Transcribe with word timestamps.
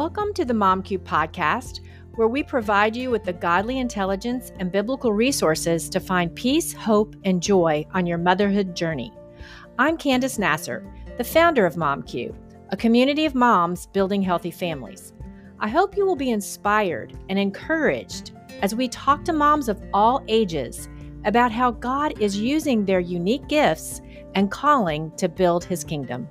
Welcome 0.00 0.32
to 0.32 0.46
the 0.46 0.54
MomQ 0.54 1.00
podcast, 1.00 1.80
where 2.14 2.26
we 2.26 2.42
provide 2.42 2.96
you 2.96 3.10
with 3.10 3.22
the 3.22 3.34
godly 3.34 3.80
intelligence 3.80 4.50
and 4.58 4.72
biblical 4.72 5.12
resources 5.12 5.90
to 5.90 6.00
find 6.00 6.34
peace, 6.34 6.72
hope, 6.72 7.14
and 7.24 7.42
joy 7.42 7.84
on 7.92 8.06
your 8.06 8.16
motherhood 8.16 8.74
journey. 8.74 9.12
I'm 9.78 9.98
Candace 9.98 10.38
Nasser, 10.38 10.90
the 11.18 11.22
founder 11.22 11.66
of 11.66 11.74
MomQ, 11.74 12.34
a 12.70 12.76
community 12.78 13.26
of 13.26 13.34
moms 13.34 13.88
building 13.88 14.22
healthy 14.22 14.50
families. 14.50 15.12
I 15.58 15.68
hope 15.68 15.98
you 15.98 16.06
will 16.06 16.16
be 16.16 16.30
inspired 16.30 17.12
and 17.28 17.38
encouraged 17.38 18.30
as 18.62 18.74
we 18.74 18.88
talk 18.88 19.22
to 19.26 19.34
moms 19.34 19.68
of 19.68 19.82
all 19.92 20.24
ages 20.28 20.88
about 21.26 21.52
how 21.52 21.72
God 21.72 22.18
is 22.22 22.38
using 22.38 22.86
their 22.86 23.00
unique 23.00 23.48
gifts 23.48 24.00
and 24.34 24.50
calling 24.50 25.14
to 25.18 25.28
build 25.28 25.62
his 25.62 25.84
kingdom. 25.84 26.26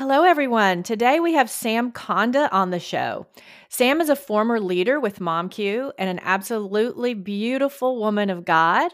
Hello, 0.00 0.24
everyone. 0.24 0.82
Today 0.82 1.20
we 1.20 1.34
have 1.34 1.50
Sam 1.50 1.92
Konda 1.92 2.48
on 2.52 2.70
the 2.70 2.80
show. 2.80 3.26
Sam 3.68 4.00
is 4.00 4.08
a 4.08 4.16
former 4.16 4.58
leader 4.58 4.98
with 4.98 5.18
MomQ 5.18 5.92
and 5.98 6.08
an 6.08 6.20
absolutely 6.22 7.12
beautiful 7.12 8.00
woman 8.00 8.30
of 8.30 8.46
God. 8.46 8.92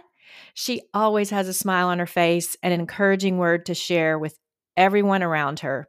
She 0.54 0.82
always 0.92 1.30
has 1.30 1.46
a 1.46 1.52
smile 1.52 1.86
on 1.86 2.00
her 2.00 2.06
face 2.06 2.56
and 2.60 2.74
an 2.74 2.80
encouraging 2.80 3.38
word 3.38 3.66
to 3.66 3.74
share 3.74 4.18
with 4.18 4.36
everyone 4.76 5.22
around 5.22 5.60
her. 5.60 5.88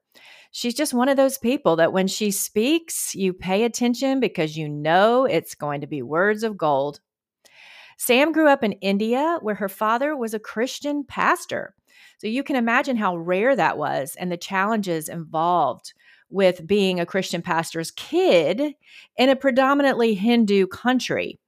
She's 0.51 0.75
just 0.75 0.93
one 0.93 1.09
of 1.09 1.17
those 1.17 1.39
people 1.39 1.77
that 1.77 1.93
when 1.93 2.07
she 2.07 2.29
speaks, 2.29 3.15
you 3.15 3.33
pay 3.33 3.63
attention 3.63 4.19
because 4.19 4.55
you 4.55 4.69
know 4.69 5.25
it's 5.25 5.55
going 5.55 5.81
to 5.81 5.87
be 5.87 6.03
words 6.03 6.43
of 6.43 6.57
gold. 6.57 6.99
Sam 7.97 8.31
grew 8.31 8.47
up 8.47 8.63
in 8.63 8.73
India 8.73 9.39
where 9.41 9.55
her 9.55 9.67
father 9.67 10.15
was 10.15 10.35
a 10.35 10.39
Christian 10.39 11.03
pastor. 11.03 11.73
So 12.17 12.27
you 12.27 12.43
can 12.43 12.55
imagine 12.55 12.97
how 12.97 13.15
rare 13.15 13.55
that 13.55 13.77
was 13.77 14.15
and 14.19 14.31
the 14.31 14.37
challenges 14.37 15.07
involved 15.07 15.93
with 16.29 16.67
being 16.67 16.99
a 16.99 17.05
Christian 17.05 17.41
pastor's 17.41 17.91
kid 17.91 18.73
in 19.17 19.29
a 19.29 19.35
predominantly 19.35 20.13
Hindu 20.13 20.67
country. 20.67 21.39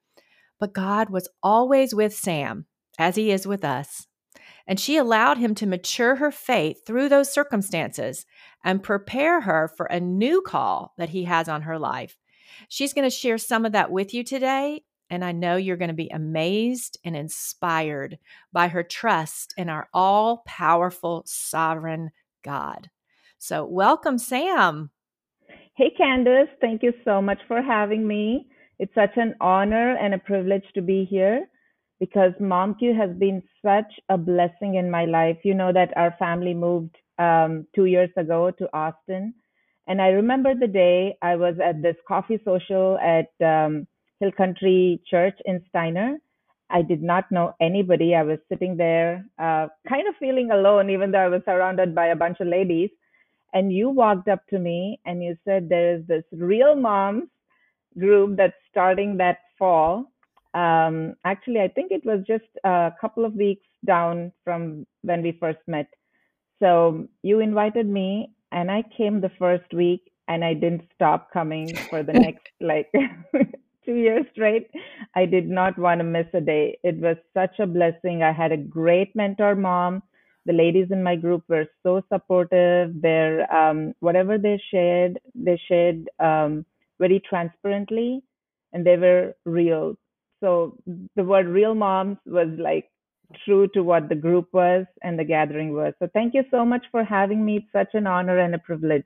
But 0.60 0.74
God 0.74 1.10
was 1.10 1.28
always 1.42 1.96
with 1.96 2.14
Sam, 2.14 2.66
as 2.98 3.16
he 3.16 3.32
is 3.32 3.48
with 3.48 3.64
us. 3.64 4.08
And 4.68 4.80
she 4.80 4.98
allowed 4.98 5.40
him 5.40 5.56
to 5.56 5.66
mature 5.66 6.16
her 6.18 6.32
faith 6.32 6.86
through 6.86 7.10
those 7.10 7.34
circumstances 7.34 8.26
and 8.64 8.84
prepare 8.84 9.42
her 9.42 9.72
for 9.76 9.88
a 9.88 10.00
new 10.00 10.42
call 10.42 10.94
that 10.98 11.10
he 11.10 11.24
has 11.24 11.50
on 11.50 11.64
her 11.64 11.80
life. 11.80 12.18
She's 12.68 12.94
going 12.94 13.10
to 13.10 13.16
share 13.16 13.38
some 13.38 13.66
of 13.66 13.72
that 13.72 13.90
with 13.90 14.14
you 14.14 14.24
today 14.24 14.84
and 15.10 15.24
I 15.26 15.32
know 15.32 15.56
you're 15.56 15.78
going 15.78 15.90
to 15.90 15.94
be 15.94 16.10
amazed 16.10 17.00
and 17.04 17.16
inspired 17.16 18.18
by 18.54 18.68
her 18.68 18.84
trust 18.84 19.54
in 19.58 19.70
our 19.70 19.90
all 19.94 20.44
powerful, 20.46 21.24
sovereign 21.26 22.12
God. 22.44 22.90
So, 23.38 23.66
welcome, 23.66 24.18
Sam. 24.18 24.92
Hey, 25.76 25.92
Candace. 25.98 26.50
Thank 26.60 26.84
you 26.84 26.94
so 27.06 27.22
much 27.22 27.40
for 27.48 27.62
having 27.62 28.06
me. 28.06 28.48
It's 28.80 28.94
such 28.94 29.16
an 29.16 29.36
honor 29.40 29.96
and 29.96 30.14
a 30.14 30.20
privilege 30.20 30.66
to 30.76 30.82
be 30.82 31.06
here 31.06 31.48
because 32.00 32.32
MomQ 32.40 32.96
has 32.98 33.16
been 33.18 33.42
such 33.62 33.92
a 34.10 34.18
blessing 34.18 34.76
in 34.76 34.90
my 34.90 35.06
life. 35.06 35.38
You 35.44 35.54
know 35.54 35.74
that 35.74 35.96
our 35.98 36.16
family 36.18 36.54
moved 36.54 36.96
um, 37.18 37.68
two 37.76 37.86
years 37.86 38.10
ago 38.18 38.52
to 38.52 38.70
Austin. 38.74 39.34
And 39.88 40.02
I 40.02 40.08
remember 40.10 40.54
the 40.54 40.68
day 40.68 41.18
I 41.22 41.36
was 41.36 41.56
at 41.64 41.82
this 41.82 41.96
coffee 42.08 42.40
social 42.46 42.98
at 43.00 43.32
um, 43.46 43.88
Hill 44.20 44.32
Country 44.32 45.02
Church 45.10 45.38
in 45.46 45.64
Steiner. 45.70 46.18
I 46.70 46.82
did 46.82 47.02
not 47.02 47.32
know 47.32 47.54
anybody. 47.60 48.14
I 48.14 48.24
was 48.24 48.38
sitting 48.48 48.78
there, 48.78 49.26
uh, 49.40 49.68
kind 49.88 50.08
of 50.08 50.16
feeling 50.20 50.52
alone, 50.52 50.90
even 50.90 51.12
though 51.12 51.20
I 51.20 51.28
was 51.28 51.42
surrounded 51.46 51.96
by 51.96 52.08
a 52.08 52.16
bunch 52.16 52.40
of 52.40 52.48
ladies. 52.48 52.92
And 53.54 53.74
you 53.74 53.90
walked 53.90 54.28
up 54.28 54.46
to 54.50 54.60
me 54.60 55.00
and 55.06 55.24
you 55.24 55.36
said, 55.44 55.70
There's 55.70 56.06
this 56.06 56.24
real 56.32 56.76
moms 56.76 57.24
group 57.98 58.38
that's 58.38 58.54
starting 58.70 59.18
that 59.18 59.40
fall. 59.58 60.12
Um, 60.54 61.16
actually, 61.26 61.62
I 61.62 61.68
think 61.68 61.92
it 61.92 62.06
was 62.06 62.24
just 62.28 62.46
a 62.64 62.92
couple 63.02 63.26
of 63.26 63.34
weeks 63.34 63.66
down 63.86 64.32
from 64.44 64.86
when 65.02 65.24
we 65.24 65.38
first 65.40 65.60
met. 65.68 65.88
So 66.60 67.08
you 67.24 67.40
invited 67.40 67.88
me, 67.88 68.34
and 68.52 68.70
I 68.70 68.84
came 68.96 69.22
the 69.22 69.32
first 69.40 69.74
week, 69.74 70.12
and 70.28 70.44
I 70.44 70.54
didn't 70.54 70.88
stop 70.94 71.32
coming 71.32 71.76
for 71.90 72.04
the 72.04 72.14
next 72.26 72.48
like 72.62 72.92
two 73.90 73.96
years 73.96 74.26
straight. 74.34 74.70
I 75.16 75.26
did 75.26 75.50
not 75.50 75.78
want 75.78 76.00
to 76.00 76.04
miss 76.04 76.28
a 76.34 76.42
day. 76.42 76.78
It 76.84 76.98
was 76.98 77.18
such 77.34 77.60
a 77.60 77.66
blessing. 77.66 78.22
I 78.24 78.32
had 78.32 78.52
a 78.52 78.58
great 78.58 79.16
mentor 79.16 79.56
mom. 79.56 80.04
The 80.46 80.54
ladies 80.54 80.88
in 80.92 81.04
my 81.04 81.16
group 81.16 81.44
were 81.48 81.66
so 81.84 82.02
supportive. 82.12 83.02
Their 83.02 83.52
um, 83.54 83.94
whatever 84.00 84.38
they 84.38 84.62
shared, 84.72 85.20
they 85.36 85.60
shared 85.68 86.10
um, 86.20 86.66
very 87.00 87.22
transparently, 87.30 88.24
and 88.74 88.86
they 88.86 88.98
were 88.98 89.34
real. 89.46 89.96
So 90.42 90.78
the 91.16 91.24
word 91.24 91.48
"real 91.48 91.76
moms" 91.76 92.18
was 92.26 92.50
like 92.58 92.90
true 93.46 93.68
to 93.74 93.84
what 93.84 94.10
the 94.10 94.16
group 94.16 94.48
was 94.54 94.86
and 95.04 95.20
the 95.20 95.24
gathering 95.24 95.74
was. 95.74 95.94
So 96.00 96.10
thank 96.14 96.34
you 96.34 96.44
so 96.50 96.66
much 96.66 96.86
for 96.92 97.04
having 97.04 97.46
me. 97.46 97.58
It's 97.58 97.72
such 97.72 97.94
an 97.94 98.08
honor 98.08 98.40
and 98.40 98.56
a 98.56 98.60
privilege. 98.60 99.06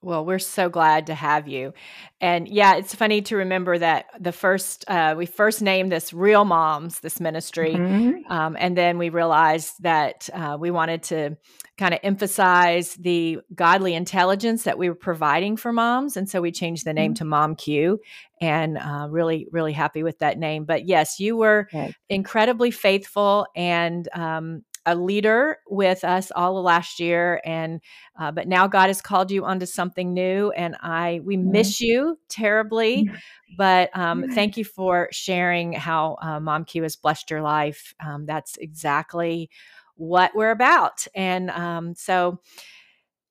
Well, 0.00 0.24
we're 0.24 0.38
so 0.38 0.68
glad 0.68 1.08
to 1.08 1.14
have 1.14 1.48
you. 1.48 1.74
And 2.20 2.46
yeah, 2.46 2.76
it's 2.76 2.94
funny 2.94 3.20
to 3.22 3.36
remember 3.36 3.76
that 3.78 4.06
the 4.20 4.30
first, 4.30 4.84
uh, 4.86 5.16
we 5.18 5.26
first 5.26 5.60
named 5.60 5.90
this 5.90 6.12
Real 6.12 6.44
Moms, 6.44 7.00
this 7.00 7.18
ministry. 7.18 7.74
Mm-hmm. 7.74 8.32
Um, 8.32 8.56
and 8.58 8.76
then 8.76 8.98
we 8.98 9.08
realized 9.08 9.82
that 9.82 10.30
uh, 10.32 10.56
we 10.58 10.70
wanted 10.70 11.02
to 11.04 11.36
kind 11.78 11.94
of 11.94 12.00
emphasize 12.02 12.94
the 12.94 13.38
godly 13.54 13.94
intelligence 13.94 14.64
that 14.64 14.78
we 14.78 14.88
were 14.88 14.94
providing 14.94 15.56
for 15.56 15.72
moms. 15.72 16.16
And 16.16 16.28
so 16.28 16.40
we 16.40 16.52
changed 16.52 16.84
the 16.84 16.92
name 16.92 17.12
mm-hmm. 17.12 17.18
to 17.18 17.24
Mom 17.24 17.54
Q 17.56 18.00
and 18.40 18.78
uh, 18.78 19.08
really, 19.10 19.48
really 19.50 19.72
happy 19.72 20.02
with 20.02 20.18
that 20.18 20.38
name. 20.38 20.64
But 20.64 20.86
yes, 20.86 21.20
you 21.20 21.36
were 21.36 21.68
okay. 21.72 21.94
incredibly 22.08 22.70
faithful 22.70 23.46
and 23.54 24.08
um, 24.12 24.62
a 24.88 24.94
leader 24.94 25.58
with 25.68 26.02
us 26.02 26.32
all 26.34 26.62
last 26.62 26.98
year 26.98 27.40
and 27.44 27.80
uh, 28.18 28.32
but 28.32 28.48
now 28.48 28.66
god 28.66 28.86
has 28.86 29.00
called 29.02 29.30
you 29.30 29.44
onto 29.44 29.66
something 29.66 30.14
new 30.14 30.50
and 30.52 30.76
i 30.80 31.20
we 31.24 31.36
miss 31.36 31.80
you 31.80 32.18
terribly 32.28 33.08
but 33.56 33.96
um, 33.96 34.24
thank 34.30 34.56
you 34.56 34.64
for 34.64 35.08
sharing 35.10 35.72
how 35.72 36.16
uh, 36.22 36.40
mom 36.40 36.64
q 36.64 36.82
has 36.82 36.96
blessed 36.96 37.30
your 37.30 37.42
life. 37.42 37.94
Um, 38.04 38.26
that's 38.26 38.56
exactly 38.56 39.50
what 39.96 40.34
we're 40.34 40.50
about 40.50 41.06
and 41.14 41.50
um, 41.50 41.94
so 41.94 42.40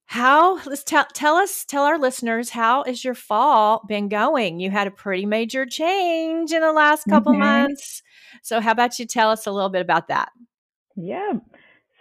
how 0.06 0.64
let's 0.66 0.84
tell 0.84 1.06
tell 1.14 1.36
us 1.36 1.66
tell 1.66 1.84
our 1.84 2.00
listeners 2.00 2.50
how 2.50 2.84
is 2.84 3.04
your 3.04 3.14
fall 3.14 3.84
been 3.88 4.08
going? 4.08 4.60
You 4.60 4.72
had 4.72 4.88
a 4.88 4.92
pretty 4.92 5.26
major 5.26 5.66
change 5.66 6.52
in 6.52 6.62
the 6.62 6.72
last 6.72 7.06
couple 7.10 7.34
mm-hmm. 7.34 7.42
months 7.42 8.04
so 8.42 8.60
how 8.62 8.72
about 8.72 9.00
you 9.00 9.06
tell 9.06 9.30
us 9.30 9.46
a 9.48 9.52
little 9.52 9.70
bit 9.70 9.82
about 9.82 10.08
that 10.08 10.30
yeah. 10.98 11.34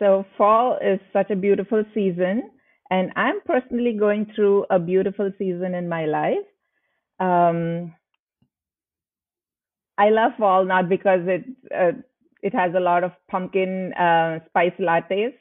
So 0.00 0.26
fall 0.38 0.78
is 0.82 1.00
such 1.12 1.30
a 1.30 1.36
beautiful 1.36 1.84
season, 1.94 2.50
and 2.90 3.12
I'm 3.16 3.40
personally 3.46 3.94
going 3.98 4.32
through 4.36 4.66
a 4.70 4.80
beautiful 4.80 5.32
season 5.38 5.74
in 5.74 5.88
my 5.88 6.06
life. 6.06 6.46
Um, 7.20 7.94
I 9.98 10.10
love 10.10 10.32
fall 10.38 10.64
not 10.66 10.88
because 10.90 11.20
it 11.26 11.44
uh, 11.74 11.92
it 12.42 12.54
has 12.54 12.74
a 12.76 12.80
lot 12.80 13.04
of 13.04 13.12
pumpkin 13.30 13.94
uh, 13.94 14.40
spice 14.48 14.74
lattes, 14.80 15.34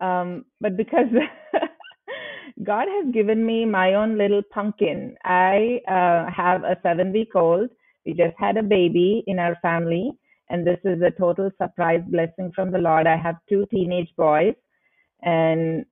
um, 0.00 0.46
but 0.60 0.76
because 0.76 1.08
God 2.64 2.88
has 2.88 3.12
given 3.14 3.46
me 3.46 3.66
my 3.66 3.94
own 3.94 4.18
little 4.18 4.42
pumpkin. 4.52 5.16
I 5.24 5.80
uh, 5.88 6.30
have 6.32 6.64
a 6.64 6.78
seven 6.82 7.12
week 7.12 7.34
old. 7.36 7.70
We 8.06 8.14
just 8.14 8.36
had 8.38 8.56
a 8.58 8.62
baby 8.62 9.24
in 9.26 9.38
our 9.38 9.56
family, 9.62 10.12
and 10.50 10.66
this 10.66 10.78
is 10.84 11.00
a 11.00 11.12
total 11.12 11.50
surprise 11.62 12.02
blessing 12.08 12.52
from 12.54 12.70
the 12.70 12.78
Lord. 12.78 13.06
I 13.06 13.16
have 13.16 13.36
two 13.48 13.64
teenage 13.70 14.10
boys, 14.16 14.54
and 15.22 15.86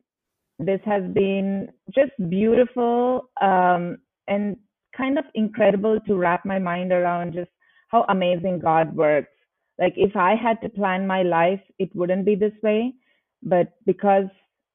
this 0.59 0.81
has 0.85 1.05
been 1.15 1.69
just 1.95 2.13
beautiful 2.29 3.31
um, 3.41 3.99
and 4.27 4.57
kind 4.97 5.19
of 5.19 5.25
incredible 5.35 6.01
to 6.07 6.17
wrap 6.17 6.45
my 6.45 6.59
mind 6.59 6.93
around 6.93 7.35
just 7.35 7.51
how 7.89 8.05
amazing 8.09 8.59
God 8.59 8.95
works. 8.95 9.31
Like, 9.79 9.95
if 9.97 10.17
I 10.17 10.35
had 10.35 10.61
to 10.63 10.69
plan 10.69 11.07
my 11.07 11.23
life, 11.23 11.61
it 11.79 11.95
wouldn't 11.95 12.27
be 12.27 12.35
this 12.35 12.53
way. 12.63 12.95
But 13.43 13.75
because 13.87 14.27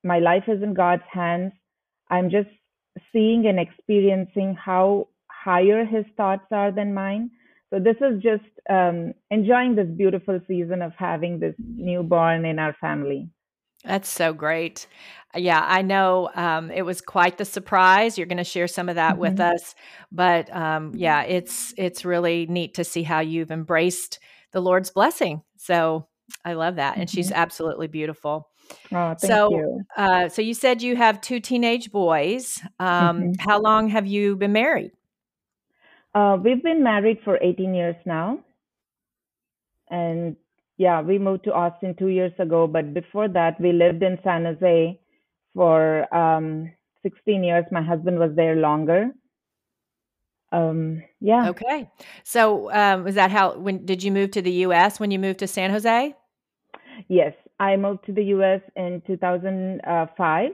my 0.06 0.19
life 0.19 0.45
is 0.47 0.63
in 0.63 0.74
God's 0.74 1.03
hands, 1.12 1.51
I'm 2.09 2.29
just 2.29 2.47
seeing 3.12 3.47
and 3.47 3.59
experiencing 3.59 4.56
how 4.56 5.09
higher 5.29 5.83
His 5.83 6.06
thoughts 6.15 6.45
are 6.51 6.71
than 6.71 6.94
mine 6.94 7.31
so 7.74 7.80
this 7.80 7.96
is 8.02 8.22
just 8.22 8.44
um, 8.70 9.16
enjoying 9.31 9.75
this 9.75 9.88
beautiful 9.98 10.40
season 10.48 10.84
of 10.84 10.94
having 10.96 11.40
this 11.40 11.56
newborn 11.58 12.46
in 12.46 12.60
our 12.60 12.74
family. 12.80 13.30
That's 13.84 14.10
so 14.10 14.31
great. 14.31 14.86
Yeah, 15.36 15.66
I 15.68 15.81
know 15.81 16.30
um, 16.36 16.70
it 16.70 16.84
was 16.84 17.02
quite 17.02 17.38
the 17.40 17.46
surprise. 17.46 18.16
You're 18.18 18.28
going 18.28 18.38
to 18.38 18.44
share 18.44 18.68
some 18.68 18.90
of 18.90 18.96
that 18.96 19.14
mm-hmm. 19.14 19.22
with 19.22 19.40
us, 19.40 19.74
but 20.12 20.56
um, 20.56 20.94
yeah, 20.96 21.24
it's 21.24 21.74
it's 21.78 22.06
really 22.06 22.46
neat 22.46 22.75
to 22.75 22.84
see 22.84 23.02
how 23.04 23.22
you've 23.22 23.52
embraced 23.52 24.20
the 24.52 24.62
Lord's 24.62 24.92
blessing. 24.92 25.42
So 25.58 26.08
I 26.46 26.54
love 26.54 26.75
that, 26.75 26.98
and 26.98 27.10
she's 27.10 27.31
Mhm. 27.31 27.36
absolutely 27.36 27.88
beautiful. 27.88 28.50
Oh, 28.94 29.16
thank 29.20 29.34
So, 29.34 29.50
you. 29.50 29.81
uh, 29.98 30.30
so 30.30 30.42
you 30.42 30.54
said 30.54 30.81
you 30.81 30.96
have 30.96 31.20
two 31.22 31.40
teenage 31.40 31.92
boys. 31.92 32.62
Um, 32.80 33.24
hmm 33.24 33.34
how 33.40 33.60
long 33.60 33.90
have 33.90 34.06
you 34.06 34.36
been 34.36 34.54
married? 34.54 34.92
Uh, 36.13 36.38
we've 36.44 36.62
been 36.62 36.83
married 36.83 37.18
for 37.24 37.38
18 37.42 37.74
years 37.74 37.95
now, 38.06 38.39
and 39.89 40.36
yeah, 40.77 41.01
we 41.01 41.18
moved 41.18 41.44
to 41.45 41.54
Austin 41.54 41.95
two 41.98 42.07
years 42.07 42.33
ago. 42.39 42.68
But 42.68 42.94
before 42.94 43.27
that, 43.30 43.60
we 43.60 43.71
lived 43.71 44.04
in 44.04 44.19
San 44.24 44.45
Jose 44.45 45.00
for 45.54 46.13
um, 46.13 46.71
16 47.04 47.44
years. 47.44 47.65
My 47.71 47.81
husband 47.81 48.19
was 48.19 48.31
there 48.36 48.56
longer. 48.56 49.12
Um, 50.51 51.01
yeah, 51.19 51.50
Okay. 51.50 51.89
So, 52.24 52.71
um, 52.71 53.07
is 53.07 53.15
that 53.15 53.31
how? 53.31 53.57
When 53.57 53.86
did 53.86 54.04
you 54.04 54.12
move 54.12 54.31
to 54.31 54.42
the 54.42 54.51
U.S. 54.68 55.00
When 55.00 55.10
you 55.10 55.18
moved 55.18 55.39
to 55.39 55.48
San 55.48 55.71
Jose? 55.71 56.15
yes, 57.07 57.33
I 57.60 57.75
moved 57.75 58.06
to 58.06 58.13
the 58.13 58.24
U.S. 58.25 58.62
in 58.75 59.01
2005. 59.07 60.51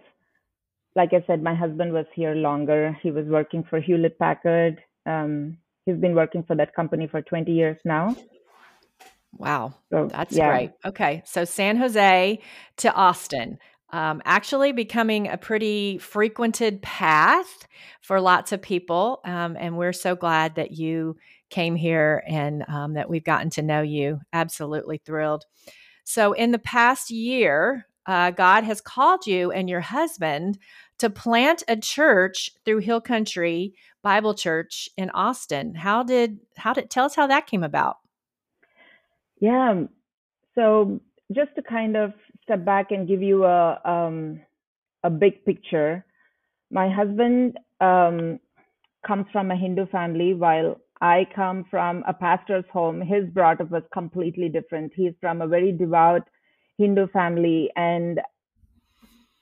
Like 0.96 1.10
I 1.14 1.24
said, 1.28 1.44
my 1.44 1.54
husband 1.54 1.94
was 1.94 2.06
here 2.14 2.34
longer. 2.34 2.98
He 3.04 3.12
was 3.12 3.26
working 3.28 3.64
for 3.70 3.80
Hewlett 3.80 4.18
Packard. 4.18 4.82
Um, 5.10 5.58
he's 5.86 5.98
been 5.98 6.16
working 6.16 6.44
for 6.44 6.56
that 6.56 6.74
company 6.74 7.08
for 7.08 7.22
20 7.22 7.52
years 7.52 7.80
now. 7.84 8.16
Wow, 9.38 9.74
So 9.92 10.08
that's 10.12 10.36
yeah, 10.36 10.50
great. 10.50 10.72
Okay, 10.86 11.22
so 11.26 11.46
San 11.46 11.78
Jose 11.78 12.40
to 12.78 12.94
Austin, 12.94 13.60
um, 13.92 14.22
actually 14.26 14.72
becoming 14.72 15.28
a 15.28 15.38
pretty 15.38 15.98
frequented 15.98 16.82
path 16.82 17.68
for 18.02 18.20
lots 18.20 18.52
of 18.52 18.62
people. 18.62 19.22
Um, 19.26 19.56
and 19.60 19.78
we're 19.78 19.94
so 19.94 20.16
glad 20.16 20.56
that 20.56 20.72
you 20.72 21.16
came 21.50 21.76
here 21.76 22.24
and 22.28 22.64
um, 22.68 22.94
that 22.94 23.10
we've 23.10 23.24
gotten 23.24 23.50
to 23.52 23.62
know 23.62 23.82
you. 23.82 24.20
Absolutely 24.34 25.02
thrilled. 25.06 25.46
So, 26.04 26.34
in 26.34 26.52
the 26.52 26.60
past 26.60 27.12
year, 27.12 27.86
uh, 28.06 28.32
God 28.32 28.64
has 28.64 28.82
called 28.82 29.28
you 29.28 29.52
and 29.52 29.70
your 29.70 29.82
husband 29.82 30.58
to 31.00 31.10
plant 31.10 31.64
a 31.68 31.76
church 31.76 32.52
through 32.66 32.80
Hill 32.80 33.02
Country 33.02 33.74
Bible 34.02 34.34
Church 34.34 34.90
in 34.98 35.10
Austin. 35.12 35.76
How 35.76 36.04
did 36.04 36.40
how 36.58 36.74
did 36.74 36.90
tell 36.90 37.06
us 37.06 37.16
how 37.16 37.28
that 37.28 37.48
came 37.48 37.64
about? 37.64 37.98
yeah. 39.40 39.84
So 40.56 41.00
just 41.34 41.56
to 41.56 41.62
kind 41.62 41.96
of 41.96 42.12
step 42.44 42.66
back 42.66 42.92
and 42.92 43.08
give 43.08 43.22
you 43.22 43.46
a 43.46 43.80
um, 43.86 44.42
a 45.04 45.10
big 45.10 45.44
picture, 45.46 46.06
my 46.72 46.90
husband 46.90 47.58
um, 47.80 48.40
comes 49.06 49.26
from 49.32 49.52
a 49.52 49.56
Hindu 49.56 49.88
family, 49.88 50.34
while 50.34 50.80
I 51.02 51.26
come 51.34 51.66
from 51.72 52.04
a 52.08 52.14
pastor's 52.14 52.66
home. 52.72 53.02
His 53.02 53.26
brought 53.30 53.62
up 53.62 53.72
was 53.72 53.84
completely 53.94 54.50
different. 54.50 54.92
He's 54.96 55.14
from 55.22 55.42
a 55.42 55.48
very 55.48 55.72
devout 55.72 56.28
Hindu 56.78 57.08
family, 57.08 57.70
and 57.76 58.20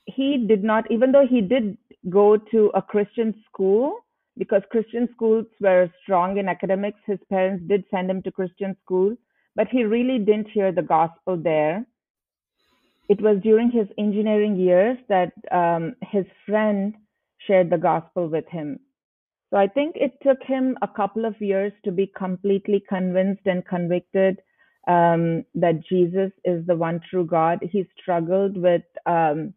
he 0.08 0.46
did 0.48 0.64
not, 0.64 0.90
even 0.90 1.12
though 1.12 1.28
he 1.28 1.42
did 1.42 1.78
go 2.10 2.38
to 2.38 2.72
a 2.74 2.82
Christian 2.82 3.36
school, 3.46 4.00
because 4.38 4.62
Christian 4.72 5.08
schools 5.14 5.46
were 5.60 5.92
strong 6.02 6.38
in 6.38 6.48
academics, 6.48 7.00
his 7.06 7.20
parents 7.30 7.64
did 7.68 7.84
send 7.92 8.10
him 8.10 8.22
to 8.24 8.32
Christian 8.32 8.76
school, 8.84 9.16
but 9.56 9.68
he 9.68 9.84
really 9.84 10.20
didn't 10.20 10.50
hear 10.50 10.72
the 10.72 10.82
gospel 10.82 11.38
there. 11.38 11.86
It 13.10 13.22
was 13.22 13.38
during 13.42 13.72
his 13.72 13.88
engineering 13.98 14.56
years 14.56 14.98
that 15.10 15.32
um, 15.52 15.96
his 16.02 16.26
friend 16.46 16.94
shared 17.46 17.70
the 17.70 17.78
gospel 17.78 18.28
with 18.28 18.48
him. 18.48 18.80
So 19.50 19.58
I 19.58 19.68
think 19.68 19.96
it 19.96 20.14
took 20.22 20.44
him 20.44 20.78
a 20.82 20.88
couple 20.88 21.26
of 21.26 21.40
years 21.40 21.72
to 21.86 21.92
be 21.92 22.12
completely 22.18 22.84
convinced 22.88 23.44
and 23.46 23.66
convicted 23.66 24.40
um, 24.88 25.46
that 25.56 25.84
Jesus 25.90 26.32
is 26.44 26.66
the 26.66 26.76
one 26.76 27.00
true 27.10 27.26
God. 27.26 27.60
He 27.62 27.88
struggled 28.00 28.58
with, 28.58 28.84
um, 29.06 29.54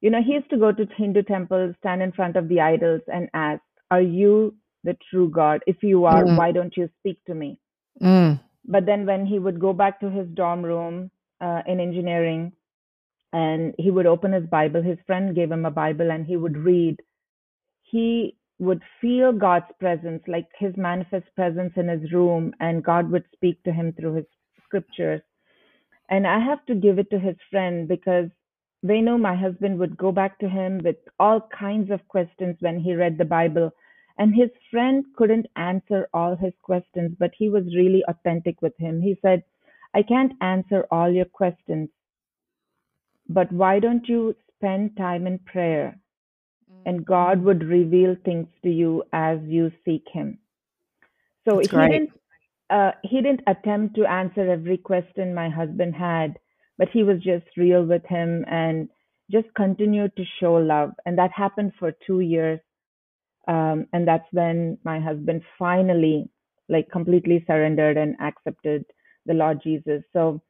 you 0.00 0.10
know, 0.10 0.22
he 0.22 0.34
used 0.34 0.50
to 0.50 0.58
go 0.58 0.72
to 0.72 0.86
Hindu 0.96 1.22
temples, 1.24 1.74
stand 1.80 2.02
in 2.02 2.12
front 2.12 2.36
of 2.36 2.48
the 2.48 2.60
idols, 2.60 3.02
and 3.08 3.28
ask, 3.34 3.62
Are 3.90 4.02
you 4.02 4.56
the 4.84 4.96
true 5.10 5.30
God? 5.30 5.62
If 5.66 5.82
you 5.82 6.04
are, 6.06 6.26
Mm, 6.26 6.28
why 6.28 6.52
don't 6.52 6.76
you 6.76 6.90
speak 7.00 7.18
to 7.26 7.34
me? 7.34 7.60
mm, 8.02 8.40
But 8.66 8.86
then 8.86 9.06
when 9.06 9.26
he 9.26 9.38
would 9.38 9.60
go 9.60 9.72
back 9.72 10.00
to 10.00 10.10
his 10.10 10.28
dorm 10.34 10.64
room 10.64 11.10
uh, 11.40 11.62
in 11.66 11.80
engineering 11.80 12.52
and 13.32 13.74
he 13.78 13.90
would 13.90 14.06
open 14.06 14.32
his 14.32 14.46
Bible, 14.46 14.82
his 14.82 14.98
friend 15.06 15.34
gave 15.34 15.52
him 15.52 15.66
a 15.66 15.70
Bible 15.70 16.10
and 16.10 16.26
he 16.26 16.36
would 16.36 16.56
read 16.56 16.96
he 17.82 18.36
would 18.58 18.82
feel 19.00 19.32
God's 19.32 19.70
presence, 19.80 20.22
like 20.28 20.48
his 20.58 20.76
manifest 20.76 21.26
presence 21.36 21.72
in 21.76 21.88
his 21.88 22.12
room, 22.12 22.54
and 22.60 22.84
God 22.84 23.10
would 23.10 23.24
speak 23.34 23.62
to 23.64 23.72
him 23.72 23.92
through 23.94 24.14
his 24.16 24.26
scriptures. 24.64 25.22
And 26.10 26.26
I 26.26 26.40
have 26.40 26.64
to 26.66 26.74
give 26.74 26.98
it 26.98 27.10
to 27.10 27.18
his 27.20 27.36
friend 27.50 27.88
because 27.88 28.30
they 28.82 29.00
know 29.00 29.18
my 29.18 29.34
husband 29.34 29.78
would 29.78 29.96
go 29.96 30.12
back 30.12 30.38
to 30.38 30.48
him 30.48 30.78
with 30.84 30.96
all 31.18 31.40
kinds 31.58 31.90
of 31.90 32.06
questions 32.08 32.56
when 32.60 32.78
he 32.80 32.94
read 32.94 33.18
the 33.18 33.24
Bible. 33.24 33.70
And 34.18 34.34
his 34.34 34.50
friend 34.70 35.04
couldn't 35.16 35.46
answer 35.56 36.08
all 36.12 36.36
his 36.36 36.52
questions, 36.62 37.16
but 37.18 37.32
he 37.36 37.48
was 37.48 37.64
really 37.76 38.02
authentic 38.08 38.60
with 38.62 38.76
him. 38.78 39.00
He 39.00 39.18
said, 39.22 39.42
I 39.94 40.02
can't 40.02 40.32
answer 40.40 40.86
all 40.90 41.10
your 41.10 41.24
questions, 41.24 41.88
but 43.28 43.50
why 43.52 43.78
don't 43.78 44.08
you 44.08 44.34
spend 44.56 44.96
time 44.96 45.26
in 45.26 45.38
prayer? 45.40 45.98
and 46.86 47.04
God 47.04 47.42
would 47.42 47.62
reveal 47.64 48.16
things 48.24 48.46
to 48.62 48.70
you 48.70 49.02
as 49.12 49.38
you 49.44 49.70
seek 49.84 50.04
Him. 50.10 50.38
So 51.46 51.56
That's 51.56 51.68
he 51.68 51.68
great. 51.68 51.90
didn't 51.90 52.10
uh, 52.70 52.92
he 53.02 53.22
didn't 53.22 53.42
attempt 53.46 53.94
to 53.96 54.04
answer 54.04 54.50
every 54.50 54.76
question 54.76 55.34
my 55.34 55.48
husband 55.48 55.94
had, 55.94 56.38
but 56.78 56.88
he 56.90 57.02
was 57.02 57.20
just 57.22 57.46
real 57.56 57.84
with 57.84 58.04
him 58.06 58.44
and 58.48 58.88
just 59.30 59.48
continued 59.54 60.16
to 60.16 60.24
show 60.40 60.54
love. 60.54 60.92
And 61.06 61.18
that 61.18 61.32
happened 61.32 61.72
for 61.78 61.92
two 62.06 62.20
years. 62.20 62.60
Um, 63.48 63.86
and 63.92 64.06
that's 64.06 64.30
when 64.32 64.78
my 64.84 65.00
husband 65.00 65.42
finally, 65.58 66.28
like, 66.68 66.90
completely 66.90 67.44
surrendered 67.46 67.96
and 67.96 68.16
accepted 68.20 68.84
the 69.26 69.34
Lord 69.34 69.60
Jesus. 69.62 70.02
So 70.12 70.42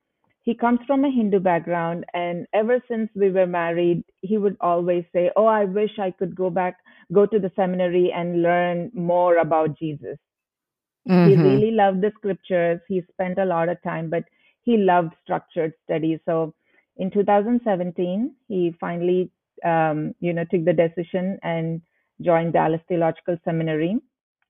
he 0.43 0.55
comes 0.55 0.81
from 0.87 1.05
a 1.05 1.11
Hindu 1.11 1.41
background, 1.41 2.05
and 2.15 2.47
ever 2.53 2.83
since 2.89 3.11
we 3.15 3.31
were 3.31 3.47
married, 3.47 4.05
he 4.23 4.39
would 4.39 4.57
always 4.61 5.05
say, 5.13 5.31
"Oh, 5.37 5.47
I 5.47 5.65
wish 5.65 5.99
I 5.99 6.11
could 6.11 6.35
go 6.35 6.51
back, 6.51 6.79
go 7.13 7.27
to 7.27 7.39
the 7.39 7.53
seminary 7.57 8.13
and 8.13 8.43
learn 8.43 8.91
more 8.95 9.37
about 9.37 9.79
Jesus." 9.79 10.19
He 11.23 11.37
hmm 11.37 11.37
really 11.37 11.71
loved 11.71 12.01
the 12.01 12.13
scriptures. 12.17 12.81
He 12.89 13.03
spent 13.03 13.39
a 13.39 13.45
lot 13.45 13.69
of 13.69 13.81
time, 13.83 14.11
but 14.11 14.25
he 14.69 14.77
loved 14.77 15.15
structured 15.25 15.73
study. 15.83 16.21
So 16.27 16.53
in 16.99 17.11
2017, 17.11 18.35
he 18.49 18.77
finally, 18.79 19.31
um, 19.65 20.15
you 20.21 20.35
know, 20.35 20.45
took 20.51 20.67
the 20.67 20.75
decision 20.75 21.39
and 21.43 21.81
joined 22.21 22.53
Dallas 22.53 22.83
Theological 22.87 23.39
Seminary. 23.47 23.97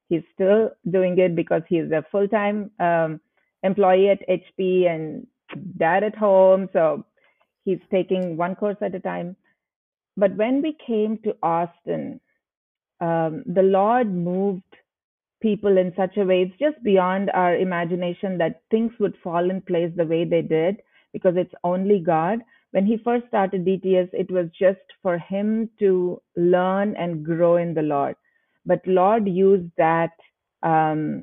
He's 0.09 0.25
still 0.35 0.71
doing 0.91 1.17
it 1.21 1.37
because 1.37 1.63
he's 1.69 1.93
a 1.93 2.05
full-time 2.11 2.73
um, 2.81 3.21
employee 3.63 4.09
at 4.09 4.29
HP 4.29 4.89
and 4.93 5.25
dad 5.77 6.03
at 6.03 6.17
home. 6.17 6.69
So 6.73 7.05
he's 7.65 7.79
taking 7.89 8.37
one 8.37 8.57
course 8.57 8.79
at 8.83 8.97
a 8.97 9.01
time. 9.01 9.37
But 10.17 10.35
when 10.35 10.63
we 10.63 10.77
came 10.85 11.19
to 11.19 11.37
Austin, 11.45 12.21
um, 13.01 13.45
the 13.47 13.63
Lord 13.63 14.13
moved 14.13 14.75
people 15.41 15.79
in 15.79 15.93
such 15.97 16.17
a 16.17 16.25
way 16.25 16.43
it's 16.43 16.59
just 16.59 16.83
beyond 16.83 17.31
our 17.33 17.57
imagination 17.57 18.39
that 18.39 18.63
things 18.71 18.93
would 18.99 19.17
fall 19.23 19.51
in 19.51 19.61
place 19.63 19.93
the 19.97 20.05
way 20.05 20.25
they 20.25 20.43
did 20.43 20.81
because 21.13 21.35
it's 21.37 21.55
only 21.65 22.01
god 22.01 22.41
when 22.73 22.85
he 22.85 22.99
first 22.99 23.27
started 23.29 23.65
dts 23.65 24.09
it 24.13 24.31
was 24.31 24.47
just 24.59 24.97
for 25.03 25.19
him 25.19 25.69
to 25.79 26.21
learn 26.37 26.95
and 26.97 27.25
grow 27.25 27.57
in 27.57 27.75
the 27.75 27.83
lord 27.83 28.17
but 28.67 28.81
lord 28.87 29.29
used 29.29 29.71
that 29.77 30.13
um 30.63 31.23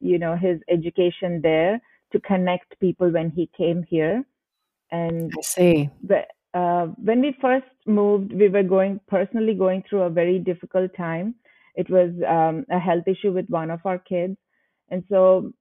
you 0.00 0.18
know 0.18 0.36
his 0.36 0.60
education 0.68 1.40
there 1.42 1.80
to 2.10 2.20
connect 2.20 2.78
people 2.80 3.10
when 3.10 3.30
he 3.30 3.48
came 3.56 3.82
here 3.88 4.24
and 4.90 5.32
I 5.36 5.40
see. 5.42 5.90
the, 6.02 6.22
uh, 6.54 6.86
when 7.02 7.22
we 7.22 7.36
first 7.40 7.66
moved, 7.86 8.32
we 8.32 8.48
were 8.48 8.62
going 8.62 9.00
personally 9.08 9.54
going 9.54 9.82
through 9.88 10.02
a 10.02 10.10
very 10.10 10.38
difficult 10.38 10.94
time. 10.96 11.34
It 11.74 11.90
was 11.90 12.10
um, 12.28 12.64
a 12.70 12.78
health 12.78 13.04
issue 13.06 13.32
with 13.32 13.48
one 13.48 13.70
of 13.70 13.80
our 13.84 13.98
kids, 13.98 14.36
and 14.90 15.04
so 15.08 15.52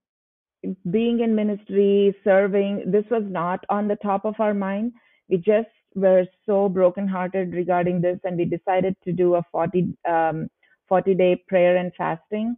being 0.90 1.22
in 1.22 1.36
ministry, 1.36 2.16
serving, 2.24 2.84
this 2.92 3.06
was 3.10 3.24
not 3.28 3.66
on 3.70 3.88
the 3.88 3.96
top 3.98 4.26
of 4.26 4.36
our 4.40 4.54
mind. 4.54 4.94
We 5.30 5.38
just 5.38 5.70
were 5.96 6.26
so 6.46 6.70
brokenhearted 6.70 7.54
regarding 7.54 8.02
this, 8.02 8.20
and 8.24 8.38
we 8.38 8.46
decided 8.46 8.96
to 9.04 9.12
do 9.12 9.36
a 9.36 9.44
40 9.52 9.98
um, 10.08 10.50
40 10.88 11.16
day 11.16 11.44
prayer 11.48 11.78
and 11.78 11.92
fasting. 11.98 12.56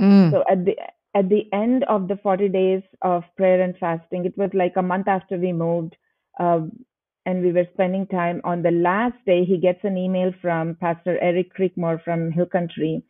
Mm, 0.00 0.30
So 0.32 0.44
at 0.50 0.64
the 0.64 0.76
at 1.14 1.28
the 1.28 1.50
end 1.52 1.84
of 1.84 2.08
the 2.08 2.16
40 2.16 2.48
days 2.48 2.82
of 3.02 3.24
prayer 3.36 3.62
and 3.62 3.76
fasting, 3.78 4.26
it 4.26 4.36
was 4.36 4.50
like 4.52 4.74
a 4.76 4.82
month 4.82 5.08
after 5.08 5.38
we 5.38 5.52
moved, 5.52 5.96
um, 6.38 6.72
and 7.26 7.42
we 7.42 7.52
were 7.52 7.66
spending 7.74 8.06
time. 8.06 8.40
On 8.44 8.62
the 8.62 8.70
last 8.70 9.16
day, 9.26 9.44
he 9.44 9.58
gets 9.58 9.80
an 9.84 9.98
email 9.98 10.32
from 10.40 10.76
Pastor 10.76 11.18
Eric 11.20 11.54
Creekmore 11.56 12.02
from 12.04 12.32
Hill 12.32 12.46
Country, 12.46 13.02